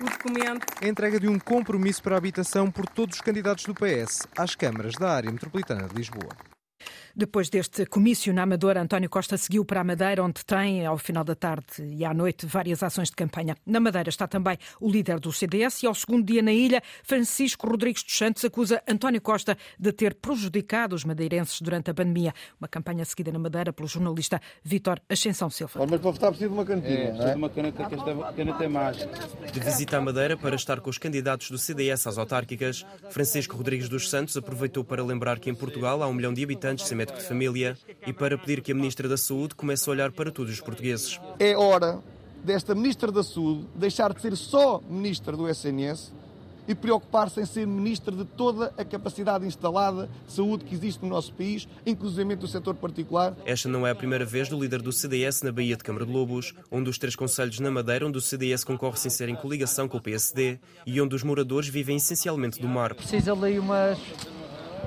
o 0.00 0.04
documento. 0.04 0.66
A 0.82 0.86
entrega 0.86 1.18
de 1.18 1.28
um 1.28 1.38
compromisso 1.38 2.02
para 2.02 2.14
a 2.14 2.18
habitação 2.18 2.70
por 2.70 2.86
todos 2.86 3.16
os 3.16 3.20
candidatos 3.20 3.64
do 3.64 3.74
PS 3.74 4.26
às 4.36 4.54
câmaras 4.54 4.94
da 4.94 5.10
área 5.10 5.30
metropolitana 5.30 5.88
de 5.88 5.94
Lisboa. 5.94 6.57
Depois 7.18 7.50
deste 7.50 7.84
comício 7.84 8.32
na 8.32 8.44
Amadora, 8.44 8.80
António 8.80 9.10
Costa 9.10 9.36
seguiu 9.36 9.64
para 9.64 9.80
a 9.80 9.84
Madeira, 9.84 10.22
onde 10.22 10.44
tem, 10.46 10.86
ao 10.86 10.96
final 10.96 11.24
da 11.24 11.34
tarde 11.34 11.64
e 11.80 12.04
à 12.04 12.14
noite, 12.14 12.46
várias 12.46 12.80
ações 12.80 13.10
de 13.10 13.16
campanha. 13.16 13.56
Na 13.66 13.80
Madeira 13.80 14.08
está 14.08 14.28
também 14.28 14.56
o 14.80 14.88
líder 14.88 15.18
do 15.18 15.32
CDS 15.32 15.82
e, 15.82 15.88
ao 15.88 15.96
segundo 15.96 16.24
dia 16.24 16.40
na 16.40 16.52
ilha, 16.52 16.80
Francisco 17.02 17.68
Rodrigues 17.68 18.04
dos 18.04 18.16
Santos 18.16 18.44
acusa 18.44 18.80
António 18.86 19.20
Costa 19.20 19.58
de 19.76 19.90
ter 19.90 20.14
prejudicado 20.14 20.94
os 20.94 21.02
madeirenses 21.02 21.60
durante 21.60 21.90
a 21.90 21.94
pandemia. 21.94 22.32
Uma 22.60 22.68
campanha 22.68 23.04
seguida 23.04 23.32
na 23.32 23.40
Madeira 23.40 23.72
pelo 23.72 23.88
jornalista 23.88 24.40
Vítor 24.62 25.00
Ascensão 25.08 25.50
Silva. 25.50 25.84
Mas 25.90 26.00
para 26.00 26.12
votar 26.12 26.30
preciso 26.30 26.50
de 26.50 26.54
uma 26.54 26.64
cantina, 26.64 26.92
é, 26.92 27.30
é? 27.30 27.30
de 27.32 27.36
uma 27.36 27.50
caneta, 27.50 27.84
que 27.84 27.94
esta 27.96 28.32
caneta 28.32 28.64
é 28.64 28.68
mágica. 28.68 29.10
De 29.52 29.58
visita 29.58 29.96
à 29.96 30.00
Madeira 30.00 30.36
para 30.36 30.54
estar 30.54 30.80
com 30.80 30.88
os 30.88 30.98
candidatos 30.98 31.50
do 31.50 31.58
CDS 31.58 32.06
às 32.06 32.16
autárquicas, 32.16 32.86
Francisco 33.10 33.56
Rodrigues 33.56 33.88
dos 33.88 34.08
Santos 34.08 34.36
aproveitou 34.36 34.84
para 34.84 35.02
lembrar 35.02 35.40
que 35.40 35.50
em 35.50 35.54
Portugal 35.56 36.00
há 36.00 36.06
um 36.06 36.12
milhão 36.12 36.32
de 36.32 36.44
habitantes 36.44 36.86
sem 36.86 37.07
médico 37.08 37.18
de 37.18 37.24
família 37.24 37.78
e 38.06 38.12
para 38.12 38.36
pedir 38.36 38.60
que 38.60 38.72
a 38.72 38.74
Ministra 38.74 39.08
da 39.08 39.16
Saúde 39.16 39.54
comece 39.54 39.88
a 39.88 39.92
olhar 39.92 40.12
para 40.12 40.30
todos 40.30 40.52
os 40.52 40.60
portugueses. 40.60 41.18
É 41.38 41.56
hora 41.56 42.00
desta 42.44 42.74
Ministra 42.74 43.10
da 43.10 43.22
Saúde 43.22 43.66
deixar 43.74 44.12
de 44.12 44.20
ser 44.20 44.36
só 44.36 44.80
Ministra 44.88 45.36
do 45.36 45.48
SNS 45.48 46.12
e 46.68 46.74
preocupar-se 46.74 47.40
em 47.40 47.46
ser 47.46 47.66
ministro 47.66 48.14
de 48.14 48.26
toda 48.26 48.74
a 48.76 48.84
capacidade 48.84 49.46
instalada 49.46 50.06
de 50.26 50.32
saúde 50.34 50.66
que 50.66 50.74
existe 50.74 51.02
no 51.02 51.08
nosso 51.08 51.32
país, 51.32 51.66
inclusive 51.86 52.36
do 52.36 52.46
setor 52.46 52.74
particular. 52.74 53.34
Esta 53.46 53.70
não 53.70 53.86
é 53.86 53.90
a 53.90 53.94
primeira 53.94 54.26
vez 54.26 54.50
do 54.50 54.60
líder 54.60 54.82
do 54.82 54.92
CDS 54.92 55.40
na 55.40 55.50
Baía 55.50 55.78
de 55.78 55.82
Câmara 55.82 56.04
de 56.04 56.12
Lobos, 56.12 56.52
um 56.70 56.82
dos 56.82 56.98
três 56.98 57.16
conselhos 57.16 57.58
na 57.58 57.70
Madeira 57.70 58.06
onde 58.06 58.18
o 58.18 58.20
CDS 58.20 58.64
concorre 58.64 58.98
sem 58.98 59.10
ser 59.10 59.30
em 59.30 59.34
coligação 59.34 59.88
com 59.88 59.96
o 59.96 60.02
PSD 60.02 60.58
e 60.84 61.00
onde 61.00 61.16
os 61.16 61.22
moradores 61.22 61.70
vivem 61.70 61.96
essencialmente 61.96 62.60
do 62.60 62.68
mar. 62.68 62.94
Precisa 62.94 63.32
ali 63.32 63.58
umas 63.58 63.98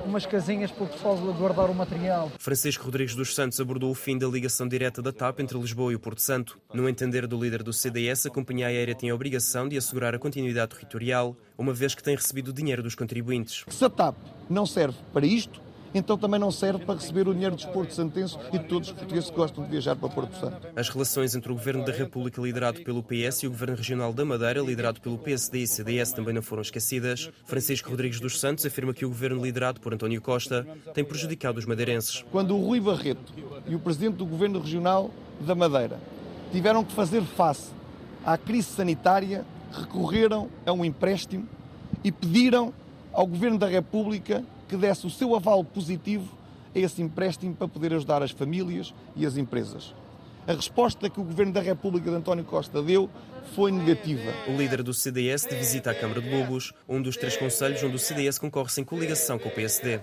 umas 0.04 0.26
casinhas 0.26 0.70
para 0.70 0.84
o 0.84 0.86
pessoal 0.88 1.16
guardar 1.16 1.70
o 1.70 1.74
material. 1.74 2.30
Francisco 2.38 2.84
Rodrigues 2.84 3.14
dos 3.14 3.34
Santos 3.34 3.60
abordou 3.60 3.90
o 3.90 3.94
fim 3.94 4.18
da 4.18 4.26
ligação 4.26 4.66
direta 4.68 5.00
da 5.00 5.12
TAP 5.12 5.40
entre 5.40 5.58
Lisboa 5.58 5.92
e 5.92 5.94
o 5.94 6.00
Porto 6.00 6.20
Santo. 6.20 6.58
No 6.72 6.88
entender 6.88 7.26
do 7.26 7.42
líder 7.42 7.62
do 7.62 7.72
CDS, 7.72 8.26
a 8.26 8.30
companhia 8.30 8.66
aérea 8.66 8.94
tem 8.94 9.10
a 9.10 9.14
obrigação 9.14 9.68
de 9.68 9.76
assegurar 9.76 10.14
a 10.14 10.18
continuidade 10.18 10.74
territorial, 10.74 11.36
uma 11.56 11.72
vez 11.72 11.94
que 11.94 12.02
tem 12.02 12.14
recebido 12.14 12.52
dinheiro 12.52 12.82
dos 12.82 12.94
contribuintes. 12.94 13.64
Se 13.68 13.84
a 13.84 13.90
TAP 13.90 14.16
não 14.48 14.66
serve 14.66 14.98
para 15.12 15.26
isto, 15.26 15.60
então 15.94 16.16
também 16.16 16.40
não 16.40 16.50
serve 16.50 16.84
para 16.84 16.94
receber 16.94 17.28
o 17.28 17.34
dinheiro 17.34 17.56
do 17.56 17.68
Porto 17.68 17.94
Santense 17.94 18.36
e 18.52 18.58
de 18.58 18.64
todos 18.66 18.88
os 18.88 18.94
portugueses 18.94 19.30
que 19.30 19.36
gostam 19.36 19.64
de 19.64 19.70
viajar 19.70 19.96
para 19.96 20.08
Porto 20.08 20.36
Santo. 20.38 20.68
As 20.74 20.88
relações 20.88 21.34
entre 21.34 21.52
o 21.52 21.54
Governo 21.54 21.84
da 21.84 21.92
República, 21.92 22.40
liderado 22.40 22.82
pelo 22.82 23.02
PS, 23.02 23.42
e 23.42 23.46
o 23.46 23.50
Governo 23.50 23.76
Regional 23.76 24.12
da 24.12 24.24
Madeira, 24.24 24.60
liderado 24.60 25.00
pelo 25.00 25.18
PSD 25.18 25.60
e 25.60 25.66
CDS, 25.66 26.12
também 26.12 26.34
não 26.34 26.42
foram 26.42 26.62
esquecidas. 26.62 27.30
Francisco 27.44 27.90
Rodrigues 27.90 28.20
dos 28.20 28.40
Santos 28.40 28.64
afirma 28.64 28.94
que 28.94 29.04
o 29.04 29.08
Governo 29.08 29.42
liderado 29.42 29.80
por 29.80 29.92
António 29.92 30.20
Costa 30.20 30.66
tem 30.94 31.04
prejudicado 31.04 31.58
os 31.58 31.66
madeirenses. 31.66 32.24
Quando 32.30 32.56
o 32.56 32.64
Rui 32.64 32.80
Barreto 32.80 33.32
e 33.66 33.74
o 33.74 33.78
Presidente 33.78 34.16
do 34.16 34.26
Governo 34.26 34.60
Regional 34.60 35.10
da 35.40 35.54
Madeira 35.54 35.98
tiveram 36.50 36.84
que 36.84 36.92
fazer 36.92 37.22
face 37.22 37.70
à 38.24 38.38
crise 38.38 38.68
sanitária, 38.68 39.44
recorreram 39.72 40.48
a 40.64 40.72
um 40.72 40.84
empréstimo 40.84 41.46
e 42.04 42.12
pediram 42.12 42.72
ao 43.12 43.26
Governo 43.26 43.58
da 43.58 43.66
República 43.66 44.44
que 44.68 44.76
desse 44.76 45.06
o 45.06 45.10
seu 45.10 45.34
aval 45.34 45.64
positivo 45.64 46.28
a 46.74 46.78
esse 46.78 47.02
empréstimo 47.02 47.54
para 47.54 47.68
poder 47.68 47.92
ajudar 47.94 48.22
as 48.22 48.30
famílias 48.30 48.94
e 49.14 49.26
as 49.26 49.36
empresas. 49.36 49.94
A 50.46 50.54
resposta 50.54 51.08
que 51.08 51.20
o 51.20 51.24
Governo 51.24 51.52
da 51.52 51.60
República 51.60 52.10
de 52.10 52.16
António 52.16 52.44
Costa 52.44 52.82
deu 52.82 53.08
foi 53.54 53.70
negativa. 53.70 54.32
O 54.48 54.56
líder 54.56 54.82
do 54.82 54.92
CDS 54.92 55.46
de 55.46 55.54
visita 55.54 55.92
à 55.92 55.94
Câmara 55.94 56.20
de 56.20 56.30
Lobos, 56.30 56.72
um 56.88 57.00
dos 57.00 57.16
três 57.16 57.36
conselhos 57.36 57.82
onde 57.82 57.94
o 57.94 57.98
CDS 57.98 58.38
concorre 58.38 58.70
sem 58.70 58.82
coligação 58.82 59.38
com 59.38 59.48
o 59.48 59.52
PSD. 59.52 60.00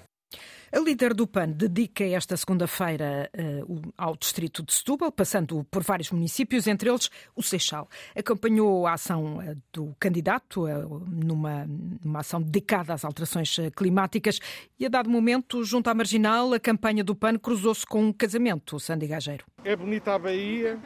A 0.72 0.80
líder 0.80 1.16
do 1.16 1.26
PAN 1.26 1.50
dedica 1.50 2.04
esta 2.04 2.38
segunda-feira 2.38 3.30
uh, 3.68 3.82
ao 3.98 4.16
distrito 4.16 4.62
de 4.62 4.72
Setúbal, 4.72 5.12
passando 5.12 5.64
por 5.64 5.82
vários 5.84 6.12
municípios, 6.12 6.68
entre 6.68 6.90
eles 6.90 7.10
o 7.36 7.42
Seixal. 7.42 7.90
Acompanhou 8.16 8.86
a 8.86 8.94
ação 8.94 9.38
uh, 9.38 9.58
do 9.74 9.96
candidato 10.00 10.66
uh, 10.66 11.04
numa, 11.08 11.66
numa 12.04 12.20
ação 12.20 12.40
dedicada 12.40 12.94
às 12.94 13.04
alterações 13.04 13.58
climáticas 13.76 14.40
e, 14.80 14.86
a 14.86 14.90
dado 14.90 15.10
momento, 15.10 15.64
junto 15.64 15.90
à 15.90 15.94
Marginal, 15.96 16.54
a 16.54 16.60
campanha 16.60 17.04
do 17.04 17.16
PAN 17.16 17.40
cruzou-se 17.40 17.86
com 17.86 18.04
um 18.04 18.14
casamento, 18.14 18.80
Sandy 18.80 19.08
Gageiro. 19.08 19.46
É 19.64 19.76
bonita 19.76 20.14
a 20.14 20.20
Bahia, 20.20 20.78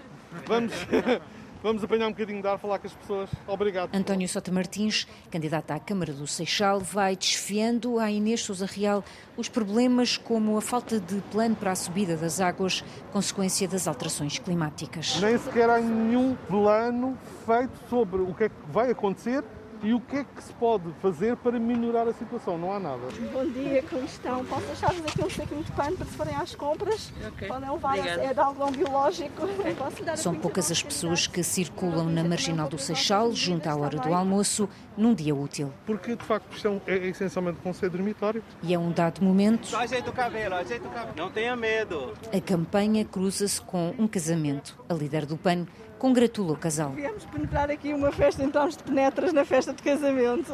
vamos... 0.48 0.74
Vamos 1.63 1.82
apanhar 1.82 2.08
um 2.08 2.12
bocadinho 2.12 2.41
de 2.41 2.48
ar, 2.48 2.60
falar 2.60 2.77
com 2.77 2.88
as 2.88 2.93
pessoas. 2.93 3.29
Obrigado. 3.48 3.96
António 3.96 4.27
Sota 4.27 4.51
Martins, 4.51 5.08
candidato 5.32 5.72
à 5.72 5.79
Câmara 5.79 6.12
do 6.12 6.27
Seixal, 6.27 6.82
vai 6.82 7.15
desfiando 7.15 8.00
à 8.00 8.12
Inês 8.12 8.41
Sousa 8.41 8.65
Real 8.65 9.01
os 9.38 9.48
problemas 9.48 10.17
como 10.17 10.58
a 10.58 10.62
falta 10.62 11.00
de 11.00 11.22
plano 11.32 11.55
para 11.55 11.72
a 11.72 11.75
subida 11.75 12.17
das 12.17 12.41
águas, 12.41 12.84
consequência 13.13 13.65
das 13.65 13.88
alterações 13.88 14.38
climáticas. 14.38 15.22
Nem 15.22 15.38
sequer 15.38 15.70
há 15.70 15.79
nenhum 15.79 16.36
plano 16.50 17.17
feito 17.46 17.79
sobre 17.89 18.22
o 18.22 18.34
que 18.34 18.43
é 18.43 18.50
que 18.50 18.55
vai 18.70 18.91
acontecer 18.91 19.41
e 19.84 19.94
o 19.94 20.00
que 20.00 20.16
é 20.16 20.24
que 20.24 20.42
se 20.42 20.54
pode 20.54 20.86
fazer 21.02 21.36
para 21.36 21.60
melhorar 21.60 22.08
a 22.08 22.13
situação? 22.13 22.58
Não 22.58 22.72
há 22.72 22.80
nada. 22.80 23.02
Bom 23.34 23.46
dia, 23.46 23.84
como 23.84 24.06
estão? 24.06 24.46
Posso 24.46 24.66
deixar-vos 24.66 25.02
aqui 25.02 25.24
um 25.24 25.30
saquinho 25.30 25.63
de 25.63 25.72
pano 25.74 25.98
para 25.98 26.06
se 26.06 26.13
forem 26.13 26.36
às 26.36 26.56
compras? 26.56 27.13
Okay. 27.34 27.48
Podem 27.50 27.70
levar, 27.70 27.98
é 27.98 28.34
de 28.34 28.40
algodão 28.40 28.72
biológico. 28.72 29.44
Okay. 29.44 30.16
São 30.16 30.34
poucas 30.36 30.72
as 30.72 30.82
pessoas 30.82 31.28
que 31.28 31.44
circulam 31.44 32.06
na 32.06 32.24
Marginal 32.24 32.70
do 32.70 32.78
Seixal, 32.78 33.34
junto 33.34 33.68
à 33.68 33.75
hora 33.75 33.98
do 33.98 34.13
almoço, 34.13 34.70
num 34.96 35.13
dia 35.13 35.36
útil. 35.36 35.74
Porque, 35.86 36.16
de 36.16 36.24
facto, 36.24 36.56
isto 36.56 36.82
é, 36.88 36.94
é 36.94 37.08
essencialmente 37.08 37.60
um 37.60 37.63
conselho 37.63 37.92
dormitório. 37.92 38.42
E 38.62 38.74
a 38.74 38.80
um 38.80 38.92
dado 38.92 39.22
momento... 39.22 39.68
Só 39.68 39.80
ajeita 39.80 40.10
o 40.10 40.13
cabelo, 40.13 40.56
ajeita 40.56 40.88
o 40.88 40.92
cabelo. 40.92 41.13
Não 41.18 41.30
tenha 41.30 41.56
medo. 41.56 42.13
A 42.34 42.40
campanha 42.40 43.04
cruza-se 43.04 43.62
com 43.62 43.94
um 43.98 44.08
casamento. 44.08 44.82
A 44.88 44.94
líder 44.94 45.25
do 45.25 45.36
PAN 45.36 45.66
congratula 46.03 46.51
o 46.51 46.57
casal. 46.57 46.89
Viemos 46.89 47.24
penetrar 47.24 47.72
aqui 47.72 47.93
uma 47.93 48.12
festa, 48.12 48.43
entramos 48.43 48.75
de 48.75 48.83
penetras 48.83 49.31
na 49.31 49.45
festa 49.45 49.74
de 49.74 49.81
casamento. 49.81 50.51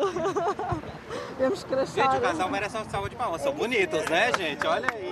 Viemos 1.40 1.64
crachar. 1.64 2.12
Gente, 2.12 2.18
o 2.20 2.22
casal 2.22 2.52
merece 2.52 2.78
uma 2.78 2.86
salva 2.88 3.10
de 3.10 3.16
palmas. 3.16 3.42
São 3.42 3.56
bonitos, 3.56 4.06
né, 4.10 4.32
gente? 4.38 4.68
Olha 4.68 4.88
aí. 4.94 5.12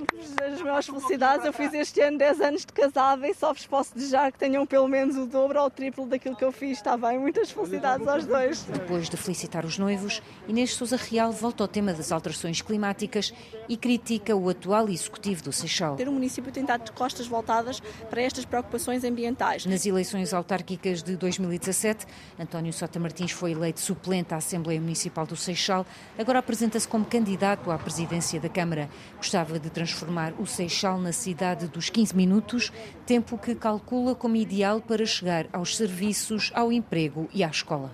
Mas 0.00 0.28
permitam-me 0.30 0.54
as 0.54 0.62
maiores 0.62 0.86
felicidades. 0.86 1.44
Eu 1.44 1.52
fiz 1.52 1.74
este 1.74 2.00
ano 2.00 2.18
10 2.18 2.40
anos 2.40 2.64
de 2.64 2.72
casada 2.72 3.28
e 3.28 3.34
só 3.34 3.52
vos 3.52 3.66
posso 3.66 3.94
desejar 3.94 4.32
que 4.32 4.38
tenham 4.38 4.66
pelo 4.66 4.88
menos 4.88 5.16
o 5.16 5.26
dobro 5.26 5.60
ou 5.60 5.66
o 5.66 5.70
triplo 5.70 6.06
daquilo 6.06 6.36
que 6.36 6.44
eu 6.44 6.52
fiz. 6.52 6.78
Está 6.78 6.96
bem? 6.96 7.18
Muitas 7.18 7.50
felicidades 7.50 8.06
aos 8.06 8.26
dois. 8.26 8.62
Depois 8.64 9.08
de 9.08 9.16
felicitar 9.16 9.64
os 9.64 9.78
noivos, 9.78 10.22
Inês 10.48 10.74
Souza 10.74 10.96
Real 10.96 11.32
volta 11.32 11.64
ao 11.64 11.68
tema 11.68 11.92
das 11.92 12.12
alterações 12.12 12.62
climáticas 12.62 13.32
e 13.68 13.76
critica 13.76 14.34
o 14.34 14.48
atual 14.48 14.88
executivo 14.88 15.42
do 15.42 15.52
Seixal. 15.52 15.96
Ter 15.96 16.08
o 16.08 16.12
município 16.12 16.50
tem 16.50 16.64
de 16.64 16.92
costas 16.92 17.26
voltadas 17.26 17.80
para 18.08 18.22
estas 18.22 18.44
preocupações 18.44 19.04
ambientais. 19.04 19.66
Nas 19.66 19.84
eleições 19.84 20.32
autárquicas 20.32 21.02
de 21.02 21.16
2017, 21.16 22.06
António 22.38 22.72
Sota 22.72 22.98
Martins 23.00 23.32
foi 23.32 23.52
eleito 23.52 23.80
suplente 23.80 24.34
à 24.34 24.36
Assembleia 24.36 24.80
Municipal 24.80 25.26
do 25.26 25.36
Seixal. 25.36 25.84
Agora 26.18 26.38
apresenta-se 26.38 26.86
como 26.86 27.04
candidato 27.04 27.70
à 27.70 27.78
presidência 27.78 28.38
da 28.38 28.48
Câmara. 28.48 28.88
Gostava 29.16 29.58
de 29.58 29.68
transformar 29.68 29.89
o 30.38 30.46
Seixal 30.46 31.00
na 31.00 31.12
cidade 31.12 31.68
dos 31.68 31.90
15 31.90 32.16
minutos, 32.16 32.72
tempo 33.06 33.36
que 33.38 33.54
calcula 33.54 34.14
como 34.14 34.36
ideal 34.36 34.80
para 34.80 35.04
chegar 35.04 35.46
aos 35.52 35.76
serviços, 35.76 36.50
ao 36.54 36.72
emprego 36.72 37.28
e 37.32 37.42
à 37.42 37.48
escola. 37.48 37.92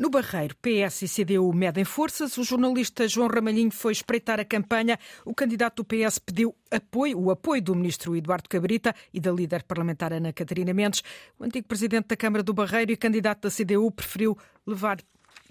No 0.00 0.08
Barreiro, 0.08 0.56
PS 0.56 1.02
e 1.02 1.08
CDU 1.08 1.52
medem 1.52 1.84
forças. 1.84 2.38
O 2.38 2.42
jornalista 2.42 3.06
João 3.06 3.28
Ramalhinho 3.28 3.70
foi 3.70 3.92
espreitar 3.92 4.40
a 4.40 4.46
campanha. 4.46 4.98
O 5.26 5.34
candidato 5.34 5.82
do 5.82 5.84
PS 5.84 6.18
pediu 6.18 6.56
apoio, 6.70 7.18
o 7.20 7.30
apoio 7.30 7.60
do 7.60 7.74
ministro 7.74 8.16
Eduardo 8.16 8.48
Cabrita 8.48 8.94
e 9.12 9.20
da 9.20 9.30
líder 9.30 9.62
parlamentar 9.62 10.10
Ana 10.10 10.32
Catarina 10.32 10.72
Mendes. 10.72 11.02
O 11.38 11.44
antigo 11.44 11.68
presidente 11.68 12.06
da 12.08 12.16
Câmara 12.16 12.42
do 12.42 12.54
Barreiro 12.54 12.92
e 12.92 12.96
candidato 12.96 13.42
da 13.42 13.50
CDU 13.54 13.90
preferiu 13.90 14.38
levar 14.66 15.02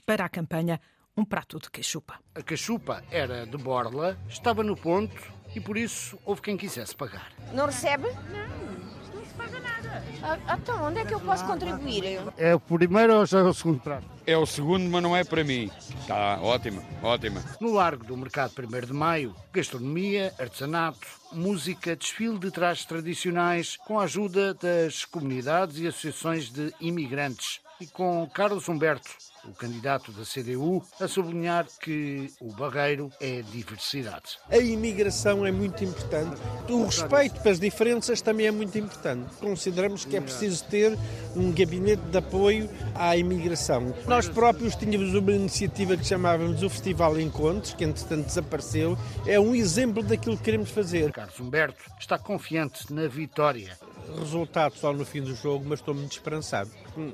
para 0.04 0.26
a 0.26 0.30
campanha 0.30 0.82
um 1.16 1.24
prato 1.24 1.60
de 1.60 1.70
cachupa. 1.70 2.20
A 2.34 2.42
cachupa 2.42 3.04
era 3.12 3.46
de 3.46 3.58
borla, 3.58 4.18
estava 4.28 4.64
no 4.64 4.76
ponto 4.76 5.39
e 5.56 5.60
por 5.60 5.78
isso 5.78 6.18
houve 6.26 6.42
quem 6.42 6.58
quisesse 6.58 6.96
pagar. 6.96 7.32
Não 7.54 7.66
recebe? 7.66 8.08
Não. 8.08 9.16
Não 9.16 9.26
se 9.26 9.34
paga 9.34 9.60
nada. 9.60 10.04
Ah, 10.22 10.58
então, 10.60 10.84
onde 10.84 11.00
é 11.00 11.06
que 11.06 11.14
eu 11.14 11.20
posso 11.20 11.46
contribuir? 11.46 12.20
É 12.38 12.54
o 12.54 12.60
primeiro 12.60 13.16
ou 13.16 13.26
já 13.26 13.40
é 13.40 13.44
o 13.44 13.54
segundo 13.54 13.80
prato? 13.80 14.06
É 14.26 14.38
o 14.38 14.46
segundo, 14.46 14.90
mas 14.90 15.02
não 15.02 15.16
é 15.16 15.24
para 15.24 15.44
mim. 15.44 15.72
Está 16.02 16.40
ótima, 16.42 16.84
ótima. 17.02 17.44
No 17.60 17.74
Largo 17.74 18.04
do 18.04 18.16
Mercado 18.16 18.54
1 18.58 18.86
de 18.86 18.94
Maio, 18.94 19.36
gastronomia, 19.52 20.34
artesanato, 20.38 21.08
música, 21.32 21.96
desfile 21.96 22.38
de 22.38 22.52
trajes 22.52 22.86
tradicionais, 22.86 23.78
com 23.78 24.00
a 24.00 24.04
ajuda 24.04 24.54
das 24.54 25.06
comunidades 25.06 25.80
e 25.80 25.88
associações 25.88 26.50
de 26.50 26.74
imigrantes 26.80 27.62
e 27.80 27.88
com 27.88 28.28
Carlos 28.34 28.68
Humberto, 28.68 29.10
o 29.46 29.54
candidato 29.54 30.12
da 30.12 30.24
CDU, 30.24 30.84
a 31.00 31.08
sublinhar 31.08 31.66
que 31.80 32.30
o 32.42 32.52
Barreiro 32.52 33.10
é 33.22 33.42
diversidade. 33.42 34.38
A 34.50 34.58
imigração 34.58 35.46
é 35.46 35.52
muito 35.52 35.84
importante. 35.84 36.40
O 36.70 36.84
respeito 36.84 37.42
pelas 37.42 37.60
diferenças 37.60 38.22
também 38.22 38.48
é 38.48 38.52
muito 38.52 38.78
importante. 38.78 39.34
Consideramos 39.38 40.04
que 40.04 40.18
é 40.18 40.22
preciso 40.22 40.66
ter 40.66 40.98
um 41.36 41.54
gabinete 41.54 42.04
de 42.04 42.18
apoio 42.18 42.70
à 42.94 43.16
imigração. 43.16 43.94
Nós 44.08 44.28
próprios 44.28 44.76
tínhamos 44.76 45.14
uma 45.14 45.32
iniciativa 45.32 45.96
que 45.96 46.04
chamávamos 46.04 46.62
o 46.62 46.70
Festival 46.70 47.20
Encontros, 47.20 47.74
que 47.74 47.86
entretanto 47.86 48.26
desapareceu. 48.26 48.98
É 49.26 49.40
um 49.40 49.56
exemplo 49.56 50.04
daquilo 50.04 50.38
que 50.38 50.44
queremos 50.44 50.70
fazer. 50.70 51.12
Carlos 51.14 51.40
Humberto 51.40 51.84
está 51.98 52.20
confiante 52.20 52.94
na 52.94 53.08
vitória 53.08 53.78
resultado 54.18 54.76
só 54.76 54.94
no 54.94 55.06
fim 55.06 55.22
do 55.22 55.36
jogo, 55.36 55.66
mas 55.68 55.80
estou 55.80 55.94
muito 55.94 56.14
esperançado. 56.14 56.70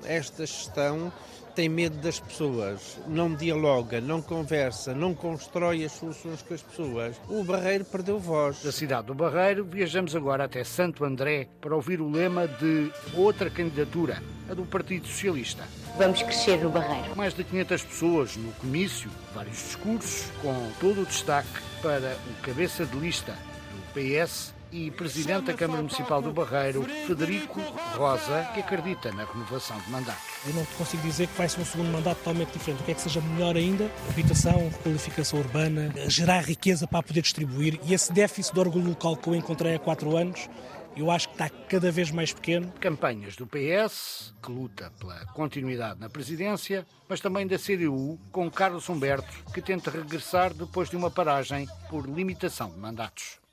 Esta 0.05 0.45
gestão 0.45 1.11
tem 1.55 1.69
medo 1.69 1.97
das 1.97 2.19
pessoas, 2.19 2.99
não 3.07 3.33
dialoga, 3.33 4.01
não 4.01 4.21
conversa, 4.21 4.93
não 4.93 5.15
constrói 5.15 5.85
as 5.85 5.93
soluções 5.93 6.41
com 6.41 6.53
as 6.53 6.61
pessoas. 6.61 7.15
O 7.29 7.43
Barreiro 7.43 7.85
perdeu 7.85 8.19
voz. 8.19 8.61
Da 8.61 8.73
cidade 8.73 9.07
do 9.07 9.15
Barreiro, 9.15 9.63
viajamos 9.63 10.15
agora 10.15 10.43
até 10.43 10.63
Santo 10.65 11.05
André 11.05 11.47
para 11.61 11.73
ouvir 11.73 12.01
o 12.01 12.11
lema 12.11 12.45
de 12.45 12.91
outra 13.13 13.49
candidatura, 13.49 14.21
a 14.49 14.53
do 14.53 14.65
Partido 14.65 15.07
Socialista. 15.07 15.63
Vamos 15.97 16.21
crescer 16.21 16.57
no 16.57 16.69
Barreiro. 16.69 17.15
Mais 17.15 17.33
de 17.33 17.43
500 17.45 17.83
pessoas 17.83 18.35
no 18.35 18.51
comício, 18.53 19.09
vários 19.33 19.57
discursos, 19.57 20.29
com 20.41 20.53
todo 20.81 21.03
o 21.03 21.05
destaque 21.05 21.47
para 21.81 22.17
o 22.29 22.41
cabeça 22.41 22.85
de 22.85 22.97
lista 22.97 23.31
do 23.31 23.93
PS 23.93 24.54
e 24.71 24.91
Presidente 24.91 25.45
da 25.45 25.53
Câmara 25.53 25.81
Municipal 25.81 26.21
do 26.21 26.31
Barreiro, 26.31 26.83
Federico 27.07 27.59
Rosa, 27.95 28.49
que 28.53 28.59
acredita 28.59 29.11
na 29.11 29.25
renovação 29.25 29.77
de 29.79 29.89
mandato. 29.89 30.19
Eu 30.47 30.53
não 30.53 30.65
te 30.65 30.75
consigo 30.75 31.03
dizer 31.03 31.27
que 31.27 31.37
vai 31.37 31.49
ser 31.49 31.61
um 31.61 31.65
segundo 31.65 31.91
mandato 31.91 32.17
totalmente 32.17 32.51
diferente. 32.51 32.81
O 32.81 32.85
que 32.85 32.91
é 32.91 32.93
que 32.93 33.01
seja 33.01 33.21
melhor 33.21 33.55
ainda? 33.55 33.89
Habitação, 34.09 34.69
qualificação 34.83 35.39
urbana, 35.39 35.93
gerar 36.07 36.41
riqueza 36.41 36.87
para 36.87 37.03
poder 37.03 37.21
distribuir 37.21 37.79
e 37.85 37.93
esse 37.93 38.11
déficit 38.11 38.53
de 38.53 38.59
orgulho 38.59 38.89
local 38.89 39.15
que 39.17 39.27
eu 39.27 39.35
encontrei 39.35 39.75
há 39.75 39.79
quatro 39.79 40.15
anos 40.15 40.49
eu 40.95 41.11
acho 41.11 41.27
que 41.27 41.33
está 41.33 41.49
cada 41.49 41.91
vez 41.91 42.09
mais 42.09 42.31
pequeno. 42.31 42.71
Campanhas 42.79 43.35
do 43.35 43.45
PS, 43.45 44.33
que 44.41 44.49
luta 44.49 44.91
pela 44.97 45.25
continuidade 45.27 45.99
na 45.99 46.09
presidência, 46.09 46.87
mas 47.07 47.19
também 47.19 47.45
da 47.45 47.57
CDU, 47.57 48.17
com 48.31 48.49
Carlos 48.49 48.87
Humberto, 48.87 49.43
que 49.53 49.61
tenta 49.61 49.91
regressar 49.91 50.53
depois 50.53 50.89
de 50.89 50.95
uma 50.95 51.11
paragem 51.11 51.67
por 51.89 52.07
limitação 52.07 52.69
de 52.69 52.77
mandatos. 52.77 53.44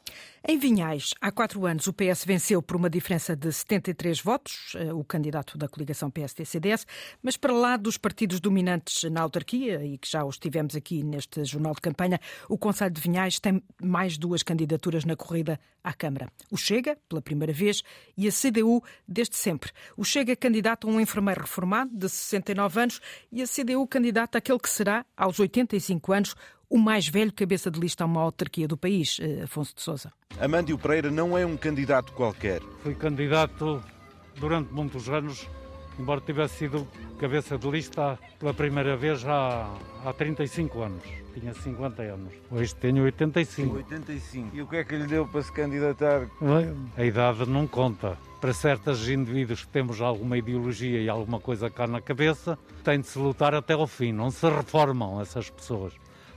Em 0.45 0.59
Vinhais, 0.59 1.15
há 1.21 1.31
quatro 1.31 1.65
anos, 1.67 1.87
o 1.87 1.93
PS 1.93 2.25
venceu 2.25 2.61
por 2.61 2.75
uma 2.75 2.91
diferença 2.91 3.37
de 3.37 3.53
73 3.53 4.21
votos, 4.21 4.73
eh, 4.75 4.93
o 4.93 5.05
candidato 5.05 5.57
da 5.57 5.69
coligação 5.69 6.11
PSD-CDS, 6.11 6.85
mas 7.23 7.37
para 7.37 7.53
lá 7.53 7.77
dos 7.77 7.97
partidos 7.97 8.41
dominantes 8.41 9.09
na 9.09 9.21
autarquia, 9.21 9.85
e 9.85 9.97
que 9.97 10.11
já 10.11 10.25
os 10.25 10.39
tivemos 10.39 10.75
aqui 10.75 11.05
neste 11.05 11.45
jornal 11.45 11.75
de 11.75 11.81
campanha, 11.81 12.21
o 12.49 12.59
Conselho 12.59 12.91
de 12.91 13.01
Vinhais 13.01 13.39
tem 13.39 13.63
mais 13.81 14.19
duas 14.19 14.43
candidaturas 14.43 15.05
na 15.05 15.15
corrida 15.15 15.61
à 15.85 15.93
Câmara. 15.93 16.29
O 16.51 16.57
Chega, 16.57 16.99
pela 17.09 17.23
primeira 17.23 17.53
vez, 17.53 17.85
e 18.17 18.27
a 18.27 18.33
CDU, 18.33 18.83
desde 19.07 19.37
sempre. 19.37 19.71
O 19.97 20.05
Chega, 20.05 20.35
candidato 20.35 20.89
a 20.89 20.91
um 20.91 21.01
enfermeiro 21.01 21.43
reformado, 21.43 21.97
de 21.97 22.09
69 22.09 22.81
anos, 22.81 23.01
e 23.31 23.43
a 23.43 23.47
CDU, 23.47 23.87
candidato 23.87 24.35
àquele 24.35 24.59
que 24.59 24.69
será, 24.69 25.07
aos 25.17 25.39
85 25.39 26.13
anos, 26.13 26.35
o 26.73 26.79
mais 26.79 27.07
velho 27.07 27.31
cabeça 27.31 27.71
de 27.71 27.79
lista 27.79 28.03
a 28.03 28.07
uma 28.07 28.23
autarquia 28.23 28.67
do 28.67 28.79
país, 28.79 29.19
eh, 29.21 29.43
Afonso 29.43 29.75
de 29.75 29.83
Sousa. 29.83 30.11
Amândio 30.41 30.79
Pereira 30.79 31.11
não 31.11 31.37
é 31.37 31.45
um 31.45 31.55
candidato 31.55 32.15
qualquer. 32.15 32.63
Fui 32.83 32.95
candidato 32.95 33.85
durante 34.41 34.73
muitos 34.73 35.07
anos, 35.11 35.47
embora 35.99 36.23
tivesse 36.23 36.57
sido 36.57 36.89
cabeça 37.19 37.59
de 37.59 37.71
lista 37.71 38.19
pela 38.39 38.55
primeira 38.55 38.97
vez 38.97 39.23
há, 39.27 39.71
há 40.03 40.15
35 40.15 40.81
anos. 40.81 41.03
Tinha 41.35 41.53
50 41.53 42.03
anos. 42.03 42.33
Hoje 42.51 42.75
tenho 42.77 43.05
85. 43.05 43.77
85. 43.77 44.57
E 44.57 44.63
o 44.63 44.67
que 44.67 44.77
é 44.77 44.85
que 44.85 44.97
lhe 44.97 45.07
deu 45.07 45.27
para 45.27 45.43
se 45.43 45.53
candidatar? 45.53 46.27
A 46.97 47.05
idade 47.05 47.45
não 47.51 47.67
conta 47.67 48.17
para 48.41 48.55
certos 48.55 49.07
indivíduos 49.11 49.63
que 49.63 49.69
temos 49.69 50.01
alguma 50.01 50.39
ideologia 50.39 51.01
e 51.03 51.09
alguma 51.09 51.39
coisa 51.39 51.69
cá 51.69 51.87
na 51.87 52.01
cabeça, 52.01 52.59
tem 52.83 52.99
de 52.99 53.07
se 53.07 53.19
lutar 53.19 53.55
até 53.55 53.75
ao 53.75 53.87
fim, 53.87 54.11
não 54.11 54.31
se 54.31 54.49
reformam 54.49 55.21
essas 55.21 55.49
pessoas 55.49 55.93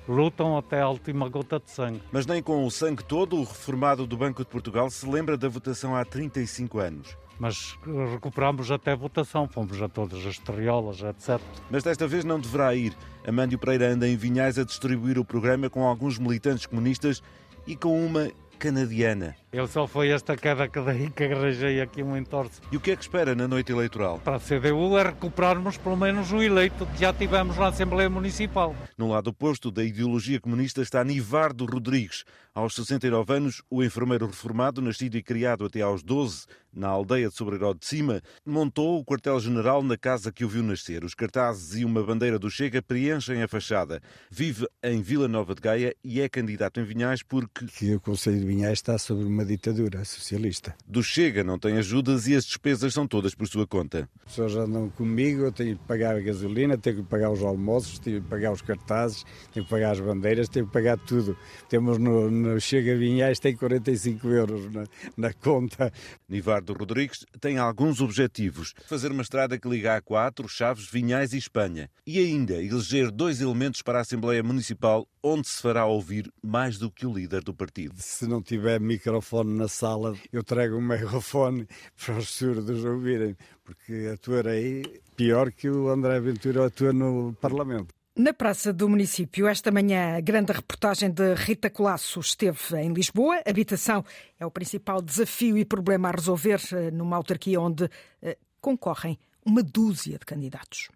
lutam 0.07 0.57
até 0.57 0.81
a 0.81 0.89
última 0.89 1.27
gota 1.29 1.59
de 1.59 1.69
sangue. 1.71 2.01
Mas 2.11 2.25
nem 2.25 2.41
com 2.41 2.65
o 2.65 2.71
sangue 2.71 3.03
todo, 3.03 3.37
o 3.37 3.43
reformado 3.43 4.05
do 4.05 4.17
Banco 4.17 4.43
de 4.43 4.49
Portugal 4.49 4.89
se 4.89 5.07
lembra 5.07 5.37
da 5.37 5.49
votação 5.49 5.95
há 5.95 6.03
35 6.03 6.79
anos. 6.79 7.17
Mas 7.37 7.77
recuperamos 8.11 8.71
até 8.71 8.93
a 8.93 8.95
votação, 8.95 9.47
fomos 9.47 9.81
a 9.81 9.89
todas 9.89 10.25
as 10.25 10.37
triolas, 10.39 11.01
etc. 11.01 11.41
Mas 11.69 11.83
desta 11.83 12.07
vez 12.07 12.23
não 12.23 12.39
deverá 12.39 12.73
ir. 12.73 12.95
Amândio 13.27 13.59
Pereira 13.59 13.89
anda 13.91 14.07
em 14.07 14.15
Vinhais 14.15 14.57
a 14.57 14.63
distribuir 14.63 15.19
o 15.19 15.25
programa 15.25 15.69
com 15.69 15.85
alguns 15.85 16.17
militantes 16.17 16.65
comunistas 16.65 17.21
e 17.67 17.75
com 17.75 18.05
uma 18.05 18.29
canadiana. 18.55 19.35
Eu 19.51 19.67
só 19.67 19.87
foi 19.87 20.09
esta 20.09 20.35
queda 20.35 20.67
que 20.67 20.81
daí 20.81 21.09
que 21.09 21.23
arranjei 21.23 21.79
aqui 21.79 22.03
um 22.03 22.17
entorce. 22.17 22.59
E 22.71 22.75
o 22.75 22.79
que 22.79 22.91
é 22.91 22.95
que 22.95 23.03
espera 23.03 23.33
na 23.33 23.47
noite 23.47 23.71
eleitoral? 23.71 24.19
Para 24.19 24.35
a 24.35 24.39
CDU 24.39 24.97
é 24.97 25.03
recuperarmos 25.03 25.77
pelo 25.77 25.95
menos 25.95 26.31
o 26.31 26.41
eleito 26.41 26.85
que 26.87 26.99
já 26.99 27.13
tivemos 27.13 27.55
na 27.57 27.67
Assembleia 27.67 28.09
Municipal. 28.09 28.75
No 28.97 29.09
lado 29.09 29.29
oposto 29.29 29.71
da 29.71 29.83
ideologia 29.83 30.41
comunista 30.41 30.81
está 30.81 31.03
Nivardo 31.03 31.65
Rodrigues. 31.65 32.25
Aos 32.53 32.73
69 32.75 33.33
anos, 33.33 33.61
o 33.69 33.83
enfermeiro 33.83 34.27
reformado, 34.27 34.81
nascido 34.81 35.17
e 35.17 35.23
criado 35.23 35.65
até 35.65 35.81
aos 35.81 36.01
12 36.01 36.45
na 36.73 36.87
aldeia 36.87 37.29
de 37.29 37.35
Sobreiró 37.35 37.73
de 37.73 37.85
Cima, 37.85 38.21
montou 38.45 38.99
o 38.99 39.05
quartel-general 39.05 39.81
na 39.81 39.97
casa 39.97 40.31
que 40.31 40.43
o 40.43 40.49
viu 40.49 40.63
nascer. 40.63 41.03
Os 41.03 41.13
cartazes 41.13 41.75
e 41.75 41.85
uma 41.85 42.03
bandeira 42.03 42.37
do 42.37 42.49
Chega 42.49 42.81
preenchem 42.81 43.41
a 43.41 43.47
fachada. 43.47 44.01
Vive 44.29 44.67
em 44.83 45.01
Vila 45.01 45.27
Nova 45.27 45.55
de 45.55 45.61
Gaia 45.61 45.95
e 46.03 46.19
é 46.21 46.29
candidato 46.29 46.79
em 46.79 46.83
Vinhais 46.83 47.23
porque... 47.23 47.65
Que 47.65 47.95
o 47.95 47.99
Conselho 47.99 48.44
de 48.45 48.53
Vinhais 48.53 48.77
está 48.77 48.97
sobre 48.97 49.25
uma 49.25 49.43
ditadura 49.43 50.05
socialista. 50.05 50.75
Do 50.87 51.01
Chega 51.01 51.43
não 51.43 51.57
tem 51.57 51.77
ajudas 51.77 52.27
e 52.27 52.35
as 52.35 52.45
despesas 52.45 52.93
são 52.93 53.07
todas 53.07 53.33
por 53.33 53.47
sua 53.47 53.65
conta. 53.65 54.07
As 54.25 54.31
pessoas 54.31 54.55
andam 54.55 54.89
comigo, 54.89 55.43
eu 55.43 55.51
tenho 55.51 55.77
que 55.77 55.83
pagar 55.85 56.15
a 56.15 56.19
gasolina, 56.19 56.77
tenho 56.77 56.97
que 56.97 57.03
pagar 57.03 57.31
os 57.31 57.41
almoços, 57.41 57.97
tenho 57.97 58.21
que 58.21 58.29
pagar 58.29 58.51
os 58.51 58.61
cartazes, 58.61 59.25
tenho 59.51 59.65
que 59.65 59.69
pagar 59.69 59.91
as 59.91 59.99
bandeiras, 59.99 60.47
tenho 60.47 60.67
que 60.67 60.71
pagar 60.71 60.97
tudo. 60.97 61.35
Temos 61.67 61.97
no, 61.97 62.29
no 62.29 62.61
Chega 62.61 62.95
Vinhais, 62.95 63.39
tem 63.39 63.55
45 63.55 64.27
euros 64.27 64.71
na, 64.71 64.85
na 65.17 65.33
conta. 65.33 65.91
Nivardo 66.29 66.73
Rodrigues 66.73 67.25
tem 67.41 67.57
alguns 67.57 67.99
objetivos. 67.99 68.73
Fazer 68.85 69.11
uma 69.11 69.23
estrada 69.23 69.57
que 69.57 69.67
liga 69.67 69.95
a 69.95 70.01
quatro, 70.01 70.47
Chaves, 70.47 70.87
Vinhais 70.89 71.33
e 71.33 71.37
Espanha. 71.37 71.89
E 72.05 72.19
ainda 72.19 72.61
eleger 72.61 73.09
dois 73.11 73.41
elementos 73.41 73.81
para 73.81 73.97
a 73.97 74.01
Assembleia 74.01 74.43
Municipal 74.43 75.07
onde 75.25 75.47
se 75.47 75.59
fará 75.59 75.85
ouvir 75.85 76.31
mais 76.39 76.77
do 76.77 76.91
que 76.91 77.03
o 77.03 77.11
líder 77.11 77.43
do 77.43 77.51
partido. 77.51 77.95
Se 77.97 78.27
não 78.27 78.34
tiver 78.41 78.79
microfone 78.79 79.57
na 79.57 79.67
sala, 79.67 80.15
eu 80.31 80.43
trago 80.43 80.77
um 80.77 80.81
megafone 80.81 81.67
para 82.03 82.17
os 82.17 82.29
surdos 82.29 82.83
ouvirem, 82.85 83.35
porque 83.63 84.09
atuarei 84.13 85.01
pior 85.15 85.51
que 85.51 85.69
o 85.69 85.89
André 85.89 86.19
Ventura 86.19 86.67
atua 86.67 86.93
no 86.93 87.33
Parlamento. 87.39 87.93
Na 88.17 88.33
Praça 88.33 88.71
do 88.71 88.87
Município, 88.87 89.45
esta 89.45 89.71
manhã, 89.71 90.15
a 90.15 90.21
grande 90.21 90.53
reportagem 90.53 91.11
de 91.11 91.33
Rita 91.33 91.69
Colasso 91.69 92.21
esteve 92.21 92.77
em 92.77 92.93
Lisboa. 92.93 93.41
Habitação 93.45 94.05
é 94.39 94.45
o 94.45 94.51
principal 94.51 95.01
desafio 95.01 95.57
e 95.57 95.65
problema 95.65 96.07
a 96.07 96.11
resolver 96.11 96.61
eh, 96.71 96.91
numa 96.91 97.17
autarquia 97.17 97.59
onde 97.59 97.89
eh, 98.21 98.37
concorrem 98.61 99.19
uma 99.45 99.61
dúzia 99.61 100.17
de 100.17 100.25
candidatos. 100.25 100.87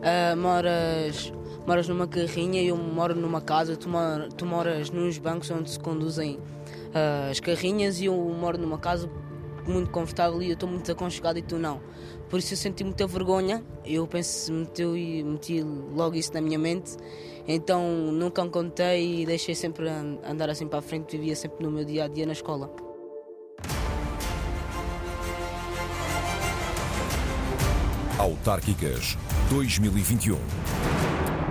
uh, 0.00 0.34
moras, 0.34 1.30
moras 1.66 1.86
numa 1.86 2.06
carrinha 2.06 2.62
e 2.62 2.68
eu 2.68 2.76
moro 2.78 3.14
numa 3.14 3.42
casa, 3.42 3.76
tu, 3.76 3.86
mor, 3.86 4.32
tu 4.34 4.46
moras 4.46 4.88
nos 4.88 5.18
bancos 5.18 5.50
onde 5.50 5.70
se 5.70 5.78
conduzem 5.78 6.36
uh, 6.36 7.30
as 7.30 7.38
carrinhas 7.38 8.00
e 8.00 8.06
eu 8.06 8.14
moro 8.16 8.56
numa 8.56 8.78
casa 8.78 9.10
muito 9.68 9.90
confortável 9.90 10.42
e 10.42 10.46
eu 10.46 10.54
estou 10.54 10.68
muito 10.68 10.90
aconchegado 10.90 11.38
e 11.38 11.42
tu 11.42 11.58
não. 11.58 11.82
Por 12.30 12.38
isso 12.38 12.54
eu 12.54 12.56
senti 12.56 12.82
muita 12.82 13.06
vergonha, 13.06 13.62
eu 13.84 14.06
penso, 14.06 14.50
meteu 14.54 14.96
e 14.96 15.22
meti 15.22 15.62
logo 15.62 16.16
isso 16.16 16.32
na 16.32 16.40
minha 16.40 16.58
mente. 16.58 16.96
Então 17.46 18.10
nunca 18.10 18.42
contei 18.48 19.20
e 19.20 19.26
deixei 19.26 19.54
sempre 19.54 19.86
andar 20.26 20.48
assim 20.48 20.66
para 20.66 20.78
a 20.78 20.82
frente, 20.82 21.18
vivia 21.18 21.36
sempre 21.36 21.62
no 21.62 21.70
meu 21.70 21.84
dia 21.84 22.04
a 22.04 22.08
dia 22.08 22.24
na 22.24 22.32
escola. 22.32 22.83
Autárquicas 28.24 29.18
2021. 29.50 30.38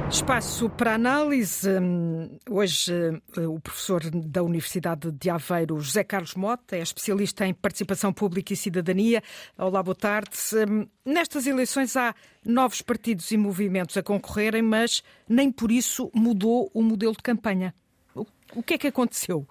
Espaço 0.09 0.67
para 0.71 0.95
análise. 0.95 1.69
Hum, 1.69 2.39
hoje, 2.49 2.91
eh, 3.37 3.47
o 3.47 3.59
professor 3.59 4.01
da 4.09 4.41
Universidade 4.41 5.11
de 5.11 5.29
Aveiro, 5.29 5.79
José 5.79 6.03
Carlos 6.03 6.33
Mota, 6.33 6.75
é 6.75 6.81
especialista 6.81 7.45
em 7.45 7.53
participação 7.53 8.11
pública 8.11 8.53
e 8.53 8.55
cidadania. 8.55 9.21
Olá, 9.55 9.83
boa 9.83 9.93
tarde. 9.93 10.31
Hum, 10.67 10.87
nestas 11.05 11.45
eleições 11.45 11.95
há 11.95 12.15
novos 12.43 12.81
partidos 12.81 13.29
e 13.29 13.37
movimentos 13.37 13.95
a 13.95 14.01
concorrerem, 14.01 14.63
mas 14.63 15.03
nem 15.29 15.51
por 15.51 15.71
isso 15.71 16.09
mudou 16.11 16.71
o 16.73 16.81
modelo 16.81 17.13
de 17.13 17.21
campanha. 17.21 17.71
O 18.15 18.63
que 18.63 18.73
é 18.73 18.77
que 18.79 18.87
aconteceu? 18.87 19.47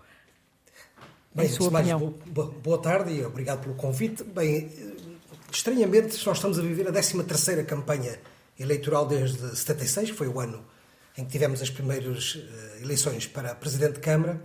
Bem, 1.33 1.49
sua 1.49 1.69
opinião? 1.69 2.15
Mais, 2.27 2.49
boa 2.65 2.79
tarde 2.79 3.13
e 3.13 3.25
obrigado 3.25 3.63
pelo 3.63 3.77
convite. 3.77 4.25
Bem, 4.25 4.69
estranhamente, 5.57 6.25
nós 6.27 6.38
estamos 6.38 6.59
a 6.59 6.62
viver 6.62 6.88
a 6.88 6.93
13 6.93 7.23
terceira 7.25 7.65
campanha 7.65 8.19
eleitoral 8.59 9.07
desde 9.07 9.57
76, 9.57 10.11
que 10.11 10.17
foi 10.17 10.29
o 10.29 10.41
ano 10.41 10.65
em 11.17 11.25
que 11.25 11.31
tivemos 11.31 11.61
as 11.61 11.69
primeiras 11.69 12.35
uh, 12.37 12.83
eleições 12.83 13.27
para 13.27 13.55
Presidente 13.55 13.95
de 13.95 14.01
Câmara, 14.01 14.43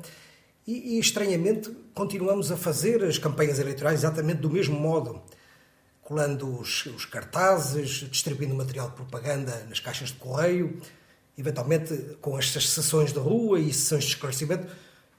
e, 0.65 0.98
e, 0.98 1.00
estranhamente 1.00 1.72
continuamos 1.93 2.52
a 2.52 2.58
fazer 2.58 3.02
as 3.04 3.17
campanhas 3.17 3.58
eleitorais 3.58 4.02
exatamente 4.02 4.41
do 4.41 4.50
mesmo 4.50 4.78
modo, 4.78 5.22
colando 6.02 6.60
os, 6.60 6.86
os 6.88 7.06
cartazes, 7.06 8.06
distribuindo 8.12 8.54
material 8.54 8.89
de 8.89 8.96
propaganda 8.96 9.65
nas 9.70 9.80
caixas 9.80 10.10
de 10.10 10.15
correio, 10.15 10.82
eventualmente 11.38 12.17
com 12.20 12.38
estas 12.38 12.67
sessões 12.67 13.13
de 13.13 13.20
rua 13.20 13.62
e 13.62 13.72
sessões 13.72 14.04
de 14.04 14.10
esclarecimento. 14.10 14.67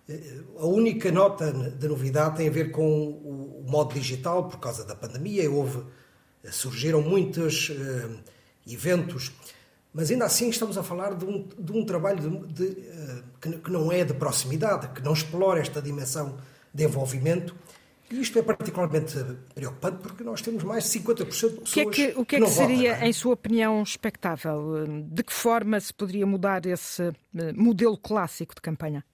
Eh, 0.08 0.40
a 0.58 0.66
única 0.66 1.12
nota 1.12 1.52
de 1.52 1.86
novidade 1.86 2.36
tem 2.36 2.48
a 2.48 2.50
ver 2.50 2.70
com 2.70 3.10
o 3.10 3.64
modo 3.68 3.92
digital, 3.94 4.48
por 4.48 4.58
causa 4.58 4.84
da 4.84 4.94
pandemia, 4.94 5.50
houve, 5.50 5.82
surgiram 6.50 7.02
muitas 7.02 7.68
uh, 7.68 8.18
eventos, 8.66 9.32
mas 9.92 10.10
ainda 10.10 10.24
assim 10.24 10.48
estamos 10.48 10.78
a 10.78 10.82
falar 10.82 11.14
de 11.14 11.24
um, 11.24 11.46
de 11.58 11.72
um 11.72 11.84
trabalho 11.84 12.18
de, 12.18 12.54
de, 12.54 12.80
uh, 12.80 13.22
que, 13.40 13.52
que, 13.58 13.70
não 13.70 13.92
é 13.92 14.02
de 14.04 14.14
proximidade, 14.14 14.88
que 14.88 15.02
não 15.02 15.12
explora 15.12 15.60
esta 15.60 15.82
dimensão 15.82 16.38
de 16.72 16.84
envolvimento. 16.84 17.54
E 18.10 18.18
isto 18.22 18.38
é 18.38 18.42
particularmente 18.42 19.14
preocupante 19.54 19.98
porque 19.98 20.24
nós 20.24 20.40
temos 20.40 20.64
mais 20.64 20.90
de 20.90 20.98
50% 20.98 21.16
de 21.16 21.24
pessoas 21.26 21.52
o 21.52 21.60
que 21.60 21.80
é 21.80 21.84
que, 21.84 22.18
o 22.18 22.24
que, 22.24 22.36
é 22.36 22.38
que, 22.38 22.44
que 22.46 22.50
seria, 22.50 22.92
votam, 22.92 23.04
é? 23.04 23.08
em 23.08 23.12
sua 23.12 23.34
opinião, 23.34 23.82
expectável? 23.82 24.86
De 25.10 25.22
que 25.22 25.32
forma 25.32 25.78
se 25.78 25.92
poderia 25.92 26.24
mudar 26.24 26.64
esse 26.64 27.02
eh, 27.02 27.52
modelo 27.54 27.98
clássico 27.98 28.54
de 28.54 28.62
campanha? 28.62 29.04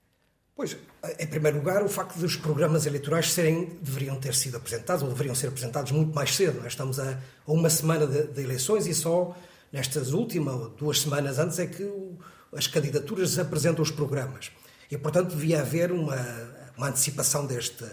Pois, 0.56 0.76
em 1.18 1.26
primeiro 1.26 1.58
lugar, 1.58 1.82
o 1.82 1.88
facto 1.88 2.16
de 2.16 2.24
os 2.24 2.36
programas 2.36 2.86
eleitorais 2.86 3.32
serem, 3.32 3.76
deveriam 3.82 4.14
ter 4.14 4.34
sido 4.34 4.56
apresentados, 4.56 5.02
ou 5.02 5.08
deveriam 5.08 5.34
ser 5.34 5.48
apresentados 5.48 5.90
muito 5.90 6.14
mais 6.14 6.34
cedo. 6.34 6.60
Nós 6.62 6.72
estamos 6.72 7.00
a, 7.00 7.18
uma 7.44 7.68
semana 7.68 8.06
de, 8.06 8.28
de, 8.28 8.40
eleições 8.40 8.86
e 8.86 8.94
só 8.94 9.36
nestas 9.72 10.12
últimas 10.12 10.70
duas 10.76 11.00
semanas 11.00 11.40
antes 11.40 11.58
é 11.58 11.66
que 11.66 11.84
as 12.52 12.68
candidaturas 12.68 13.36
apresentam 13.36 13.82
os 13.82 13.90
programas. 13.90 14.52
E, 14.88 14.96
portanto, 14.96 15.30
devia 15.30 15.60
haver 15.60 15.90
uma, 15.90 16.16
uma 16.76 16.88
antecipação 16.88 17.44
deste, 17.46 17.84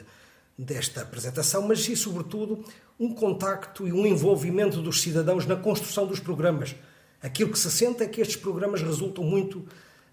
desta 0.56 1.02
apresentação, 1.02 1.64
mas 1.64 1.88
e, 1.90 1.96
sobretudo, 1.96 2.64
um 3.00 3.12
contacto 3.12 3.88
e 3.88 3.92
um 3.92 4.06
envolvimento 4.06 4.84
dos 4.84 5.02
cidadãos 5.02 5.48
na 5.48 5.56
construção 5.56 6.06
dos 6.06 6.20
programas. 6.20 6.76
Aquilo 7.24 7.52
que 7.52 7.58
se 7.58 7.72
sente 7.72 8.04
é 8.04 8.08
que 8.08 8.22
estes 8.22 8.38
programas 8.38 8.84
resultam 8.84 9.24
muito 9.24 9.68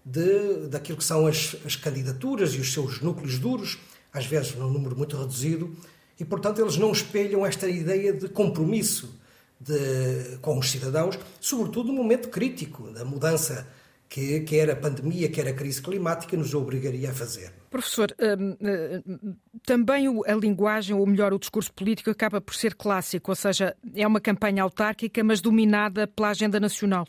de, 0.05 0.67
daquilo 0.67 0.97
que 0.97 1.03
são 1.03 1.27
as, 1.27 1.55
as 1.65 1.75
candidaturas 1.75 2.53
e 2.53 2.59
os 2.59 2.73
seus 2.73 3.01
núcleos 3.01 3.37
duros, 3.37 3.77
às 4.13 4.25
vezes 4.25 4.55
num 4.55 4.69
número 4.69 4.95
muito 4.95 5.17
reduzido, 5.17 5.75
e 6.19 6.25
portanto 6.25 6.59
eles 6.59 6.77
não 6.77 6.91
espelham 6.91 7.45
esta 7.45 7.67
ideia 7.69 8.11
de 8.11 8.27
compromisso 8.27 9.19
de, 9.59 10.37
com 10.41 10.57
os 10.57 10.69
cidadãos, 10.69 11.17
sobretudo 11.39 11.91
no 11.91 11.93
momento 11.93 12.29
crítico 12.29 12.91
da 12.91 13.03
mudança 13.03 13.67
que 14.07 14.39
quer 14.41 14.71
a 14.71 14.75
pandemia, 14.75 15.29
quer 15.29 15.47
a 15.47 15.53
crise 15.53 15.81
climática 15.81 16.35
nos 16.35 16.55
obrigaria 16.55 17.11
a 17.11 17.13
fazer. 17.13 17.53
Professor, 17.69 18.13
hum, 18.19 18.57
hum, 18.59 19.35
também 19.63 20.07
a 20.25 20.33
linguagem, 20.33 20.95
ou 20.95 21.05
melhor, 21.05 21.31
o 21.31 21.37
discurso 21.37 21.71
político 21.71 22.09
acaba 22.09 22.41
por 22.41 22.55
ser 22.55 22.73
clássico, 22.73 23.31
ou 23.31 23.35
seja, 23.35 23.75
é 23.93 24.07
uma 24.07 24.19
campanha 24.19 24.63
autárquica, 24.63 25.23
mas 25.23 25.39
dominada 25.39 26.07
pela 26.07 26.29
agenda 26.29 26.59
nacional. 26.59 27.05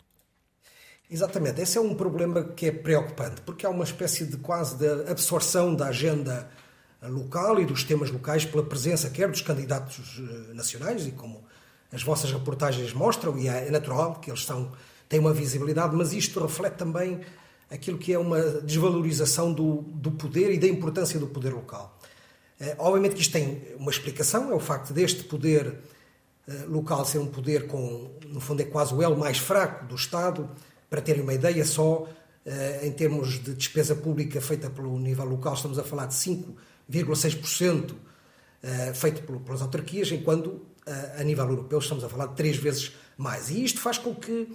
Exatamente, 1.10 1.60
esse 1.60 1.76
é 1.76 1.80
um 1.80 1.92
problema 1.92 2.44
que 2.44 2.66
é 2.66 2.70
preocupante, 2.70 3.40
porque 3.40 3.66
há 3.66 3.70
uma 3.70 3.82
espécie 3.82 4.24
de 4.24 4.36
quase 4.36 4.76
de 4.76 5.10
absorção 5.10 5.74
da 5.74 5.88
agenda 5.88 6.48
local 7.02 7.60
e 7.60 7.64
dos 7.64 7.82
temas 7.82 8.12
locais 8.12 8.44
pela 8.44 8.62
presença 8.62 9.10
quer 9.10 9.28
dos 9.28 9.40
candidatos 9.40 10.20
eh, 10.20 10.54
nacionais 10.54 11.06
e 11.08 11.10
como 11.10 11.42
as 11.92 12.04
vossas 12.04 12.30
reportagens 12.30 12.92
mostram, 12.92 13.36
e 13.36 13.48
é 13.48 13.70
natural 13.72 14.20
que 14.20 14.30
eles 14.30 14.44
são, 14.44 14.70
têm 15.08 15.18
uma 15.18 15.32
visibilidade, 15.32 15.96
mas 15.96 16.12
isto 16.12 16.38
reflete 16.40 16.74
também 16.74 17.20
aquilo 17.68 17.98
que 17.98 18.12
é 18.12 18.18
uma 18.18 18.40
desvalorização 18.60 19.52
do, 19.52 19.82
do 19.82 20.12
poder 20.12 20.52
e 20.52 20.58
da 20.58 20.68
importância 20.68 21.18
do 21.18 21.26
poder 21.26 21.52
local. 21.52 21.98
É, 22.60 22.76
obviamente 22.78 23.16
que 23.16 23.22
isto 23.22 23.32
tem 23.32 23.62
uma 23.76 23.90
explicação, 23.90 24.52
é 24.52 24.54
o 24.54 24.60
facto 24.60 24.92
deste 24.92 25.24
poder 25.24 25.74
eh, 26.46 26.64
local 26.68 27.04
ser 27.04 27.18
um 27.18 27.26
poder 27.26 27.66
com, 27.66 28.10
no 28.26 28.40
fundo, 28.40 28.62
é 28.62 28.64
quase 28.64 28.94
o 28.94 29.02
elo 29.02 29.18
mais 29.18 29.38
fraco 29.38 29.86
do 29.86 29.96
Estado, 29.96 30.48
para 30.90 31.00
terem 31.00 31.22
uma 31.22 31.32
ideia, 31.32 31.64
só 31.64 32.08
eh, 32.44 32.80
em 32.84 32.90
termos 32.90 33.38
de 33.42 33.54
despesa 33.54 33.94
pública 33.94 34.40
feita 34.40 34.68
pelo 34.68 34.98
nível 34.98 35.24
local, 35.24 35.54
estamos 35.54 35.78
a 35.78 35.84
falar 35.84 36.06
de 36.06 36.14
5,6% 36.14 37.94
eh, 38.62 38.92
feito 38.92 39.22
pelas 39.22 39.62
autarquias, 39.62 40.10
enquanto 40.10 40.60
eh, 40.84 41.16
a 41.18 41.22
nível 41.22 41.44
europeu 41.48 41.78
estamos 41.78 42.02
a 42.02 42.08
falar 42.08 42.26
de 42.26 42.34
três 42.34 42.56
vezes 42.56 42.92
mais. 43.16 43.50
E 43.50 43.62
isto 43.62 43.78
faz 43.80 43.98
com 43.98 44.14
que 44.14 44.48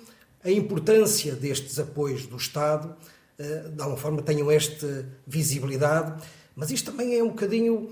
a 0.43 0.51
importância 0.51 1.35
destes 1.35 1.79
apoios 1.79 2.27
do 2.27 2.37
Estado, 2.37 2.95
de 3.37 3.81
alguma 3.81 3.97
forma, 3.97 4.21
tenham 4.21 4.49
esta 4.51 5.09
visibilidade, 5.25 6.23
mas 6.55 6.69
isto 6.69 6.91
também 6.91 7.17
é 7.17 7.23
um 7.23 7.29
bocadinho 7.29 7.91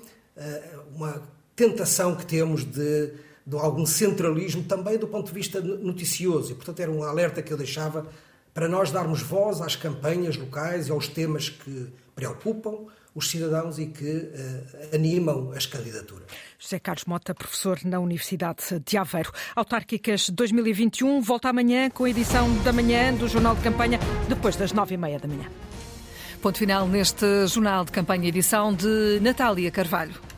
uma 0.96 1.22
tentação 1.56 2.16
que 2.16 2.26
temos 2.28 2.64
de, 2.64 3.12
de 3.46 3.58
algum 3.58 3.88
centralismo 3.88 4.64
também 4.64 5.00
do 5.00 5.08
ponto 5.08 5.28
de 5.28 5.34
vista 5.34 5.60
noticioso. 5.60 6.52
E, 6.52 6.56
portanto, 6.56 6.80
era 6.80 6.92
um 6.92 7.04
alerta 7.04 7.42
que 7.42 7.52
eu 7.52 7.58
deixava 7.58 8.08
para 8.54 8.68
nós 8.68 8.92
darmos 8.92 9.22
voz 9.22 9.62
às 9.62 9.76
campanhas 9.76 10.38
locais 10.38 10.88
e 10.88 10.92
aos 10.92 11.08
temas 11.08 11.50
que 11.50 11.88
preocupam 12.16 12.86
os 13.16 13.30
cidadãos 13.30 13.78
e 13.78 13.88
que 13.88 14.06
uh, 14.06 14.96
animam 14.96 15.52
as 15.56 15.66
candidaturas. 15.66 16.26
José 16.58 16.80
Carlos 16.80 17.06
Mota, 17.06 17.34
professor 17.36 17.80
na 17.84 18.00
Universidade 18.00 18.64
de 18.86 18.98
Aveiro. 18.98 19.32
Autárquicas 19.56 20.30
2021 20.30 21.22
volta 21.22 21.50
amanhã 21.50 21.90
com 21.90 22.06
a 22.06 22.10
edição 22.10 22.52
da 22.64 22.74
manhã 22.74 23.14
do 23.14 23.28
Jornal 23.28 23.56
de 23.56 23.62
Campanha, 23.62 24.00
depois 24.28 24.56
das 24.56 24.72
nove 24.72 24.96
e 24.96 24.98
meia 24.98 25.20
da 25.20 25.28
manhã. 25.28 25.50
Ponto 26.42 26.58
final 26.58 26.88
neste 26.88 27.48
Jornal 27.48 27.86
de 27.86 27.92
Campanha, 27.92 28.28
edição 28.28 28.74
de 28.74 29.20
Natália 29.22 29.72
Carvalho. 29.72 30.33